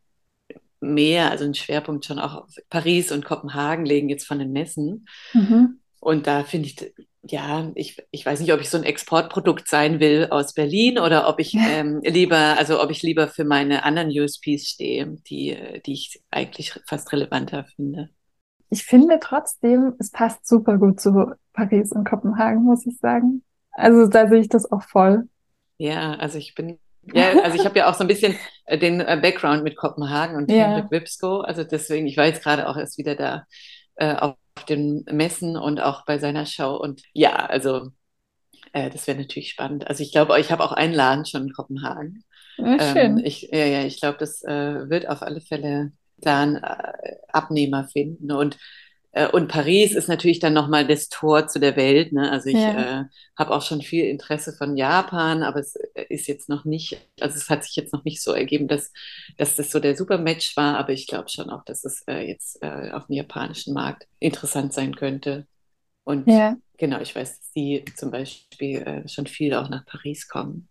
mehr, 0.81 1.31
also 1.31 1.45
einen 1.45 1.55
Schwerpunkt 1.55 2.05
schon 2.05 2.19
auch 2.19 2.43
auf 2.43 2.55
Paris 2.69 3.11
und 3.11 3.23
Kopenhagen 3.23 3.85
legen 3.85 4.09
jetzt 4.09 4.27
von 4.27 4.39
den 4.39 4.51
Messen. 4.51 5.07
Mhm. 5.33 5.79
Und 5.99 6.27
da 6.27 6.43
finde 6.43 6.67
ich, 6.67 6.93
ja, 7.25 7.71
ich, 7.75 8.05
ich 8.12 8.25
weiß 8.25 8.41
nicht, 8.41 8.53
ob 8.53 8.59
ich 8.59 8.69
so 8.69 8.77
ein 8.77 8.83
Exportprodukt 8.83 9.67
sein 9.69 9.99
will 9.99 10.27
aus 10.29 10.53
Berlin 10.53 10.99
oder 10.99 11.27
ob 11.29 11.39
ich 11.39 11.53
ähm, 11.69 12.01
lieber, 12.03 12.57
also 12.57 12.81
ob 12.81 12.91
ich 12.91 13.01
lieber 13.01 13.27
für 13.27 13.45
meine 13.45 13.83
anderen 13.83 14.09
USPs 14.09 14.67
stehe, 14.67 15.17
die, 15.27 15.57
die 15.86 15.93
ich 15.93 16.21
eigentlich 16.31 16.73
fast 16.86 17.12
relevanter 17.13 17.65
finde. 17.75 18.09
Ich 18.69 18.83
finde 18.83 19.19
trotzdem, 19.21 19.93
es 19.99 20.12
passt 20.12 20.47
super 20.47 20.77
gut 20.77 20.99
zu 20.99 21.31
Paris 21.53 21.91
und 21.91 22.05
Kopenhagen, 22.05 22.63
muss 22.63 22.86
ich 22.86 22.97
sagen. 22.97 23.43
Also 23.71 24.07
da 24.07 24.27
sehe 24.27 24.41
ich 24.41 24.49
das 24.49 24.69
auch 24.71 24.83
voll. 24.83 25.29
Ja, 25.77 26.15
also 26.15 26.38
ich 26.38 26.55
bin, 26.55 26.79
ja, 27.13 27.39
also 27.43 27.55
ich 27.55 27.65
habe 27.65 27.77
ja 27.77 27.89
auch 27.89 27.93
so 27.93 28.03
ein 28.03 28.07
bisschen 28.07 28.36
äh, 28.65 28.77
den 28.77 28.99
äh, 28.99 29.17
Background 29.21 29.63
mit 29.63 29.77
Kopenhagen 29.77 30.36
und 30.36 30.51
ja. 30.51 30.65
Henrik 30.65 30.91
Wipsko. 30.91 31.41
Also 31.41 31.63
deswegen, 31.63 32.05
ich 32.05 32.17
war 32.17 32.25
jetzt 32.25 32.43
gerade 32.43 32.67
auch 32.67 32.75
erst 32.75 32.97
wieder 32.97 33.15
da 33.15 33.45
äh, 33.95 34.15
auf 34.15 34.36
den 34.69 35.03
Messen 35.11 35.57
und 35.57 35.79
auch 35.79 36.05
bei 36.05 36.19
seiner 36.19 36.45
Show. 36.45 36.75
Und 36.75 37.01
ja, 37.13 37.33
also 37.35 37.89
äh, 38.71 38.89
das 38.89 39.07
wäre 39.07 39.19
natürlich 39.19 39.49
spannend. 39.49 39.87
Also 39.87 40.03
ich 40.03 40.11
glaube, 40.11 40.39
ich 40.39 40.51
habe 40.51 40.63
auch 40.63 40.71
einen 40.71 40.93
Laden 40.93 41.25
schon 41.25 41.43
in 41.43 41.53
Kopenhagen. 41.53 42.23
Ja, 42.57 42.79
schön. 42.79 43.17
Ähm, 43.17 43.25
ich, 43.25 43.49
ja, 43.51 43.65
ja, 43.65 43.83
ich 43.83 43.99
glaube, 43.99 44.17
das 44.19 44.43
äh, 44.43 44.89
wird 44.89 45.09
auf 45.09 45.21
alle 45.21 45.41
Fälle 45.41 45.91
da 46.17 46.41
einen 46.41 46.63
Abnehmer 47.27 47.87
finden. 47.87 48.31
Und 48.31 48.57
und 49.32 49.47
Paris 49.47 49.93
ist 49.93 50.08
natürlich 50.08 50.39
dann 50.39 50.54
nochmal 50.54 50.88
das 50.88 51.08
Tor 51.08 51.47
zu 51.47 51.60
der 51.60 51.76
Welt. 51.76 52.13
Ne? 52.13 52.32
Also 52.32 52.49
ich 52.49 52.56
ja. 52.56 53.02
äh, 53.02 53.06
habe 53.38 53.51
auch 53.51 53.61
schon 53.61 53.82
viel 53.82 54.05
Interesse 54.05 54.53
von 54.53 54.76
Japan, 54.76 55.43
aber 55.43 55.59
es 55.59 55.76
äh, 55.76 56.05
ist 56.09 56.28
jetzt 56.28 56.49
noch 56.49 56.66
nicht, 56.66 56.97
also 57.20 57.36
es 57.36 57.47
hat 57.49 57.64
sich 57.64 57.76
jetzt 57.76 57.93
noch 57.93 58.03
nicht 58.05 58.24
so 58.24 58.34
ergeben, 58.34 58.68
dass, 58.68 58.91
dass 59.38 59.55
das 59.55 59.70
so 59.70 59.80
der 59.80 59.95
Supermatch 59.95 60.57
war, 60.57 60.80
aber 60.80 60.93
ich 60.93 61.05
glaube 61.05 61.30
schon 61.30 61.51
auch, 61.51 61.64
dass 61.64 61.86
es 61.86 62.03
äh, 62.07 62.28
jetzt 62.28 62.64
äh, 62.64 62.89
auf 62.91 63.05
dem 63.05 63.16
japanischen 63.18 63.76
Markt 63.76 64.07
interessant 64.20 64.74
sein 64.74 64.95
könnte. 64.95 65.45
Und 66.03 66.28
ja. 66.28 66.57
genau, 66.78 66.99
ich 66.99 67.16
weiß, 67.16 67.38
dass 67.38 67.51
die 67.53 67.86
zum 67.95 68.09
Beispiel 68.09 68.82
äh, 68.82 69.07
schon 69.07 69.28
viel 69.28 69.53
auch 69.53 69.70
nach 69.70 69.86
Paris 69.86 70.28
kommen. 70.28 70.70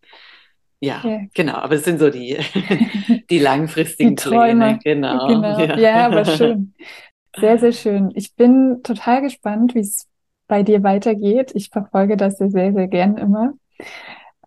Ja, 0.81 1.01
ja, 1.05 1.21
genau, 1.33 1.55
aber 1.55 1.77
es 1.77 1.85
sind 1.85 2.01
so 2.01 2.11
die, 2.11 2.37
die 3.31 3.39
langfristigen 3.39 4.17
die 4.17 4.23
Pläne. 4.23 4.81
Genau. 4.83 5.29
genau. 5.29 5.59
Ja. 5.61 5.79
ja, 5.79 6.07
aber 6.07 6.25
schön. 6.25 6.75
Sehr, 7.37 7.59
sehr 7.59 7.73
schön. 7.73 8.13
Ich 8.15 8.35
bin 8.37 8.83
total 8.83 9.23
gespannt, 9.23 9.75
wie 9.75 9.81
es 9.81 10.07
bei 10.49 10.63
dir 10.63 10.83
weitergeht. 10.83 11.53
Ich 11.55 11.71
verfolge 11.71 12.17
das 12.17 12.39
ja 12.39 12.49
sehr, 12.49 12.73
sehr 12.73 12.89
gern 12.89 13.17
immer. 13.17 13.55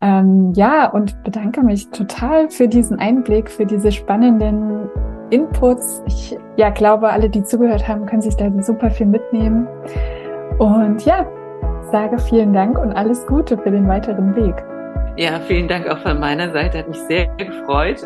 Ähm, 0.02 0.54
ja, 0.56 0.90
und 0.90 1.24
bedanke 1.24 1.64
mich 1.64 1.90
total 1.90 2.50
für 2.50 2.68
diesen 2.68 3.00
Einblick, 3.00 3.50
für 3.50 3.66
diese 3.66 3.92
spannenden 3.92 4.90
Inputs. 5.32 6.04
Ich 6.06 6.38
ja, 6.58 6.70
glaube, 6.70 7.10
alle, 7.10 7.30
die 7.30 7.44
zugehört 7.44 7.88
haben, 7.88 8.06
können 8.06 8.22
sich 8.22 8.36
da 8.36 8.52
super 8.62 8.92
viel 8.92 9.08
mitnehmen. 9.08 9.68
Und 10.60 11.04
ja, 11.06 11.26
sage 11.92 12.20
vielen 12.20 12.54
Dank 12.54 12.78
und 12.78 12.92
alles 12.94 13.26
Gute 13.26 13.58
für 13.58 13.72
den 13.72 13.88
weiteren 13.88 14.36
Weg. 14.36 14.56
Ja, 15.18 15.40
vielen 15.48 15.68
Dank 15.68 15.88
auch 15.88 16.00
von 16.00 16.20
meiner 16.20 16.52
Seite. 16.52 16.80
Hat 16.80 16.90
mich 16.90 17.00
sehr 17.08 17.28
gefreut. 17.38 18.06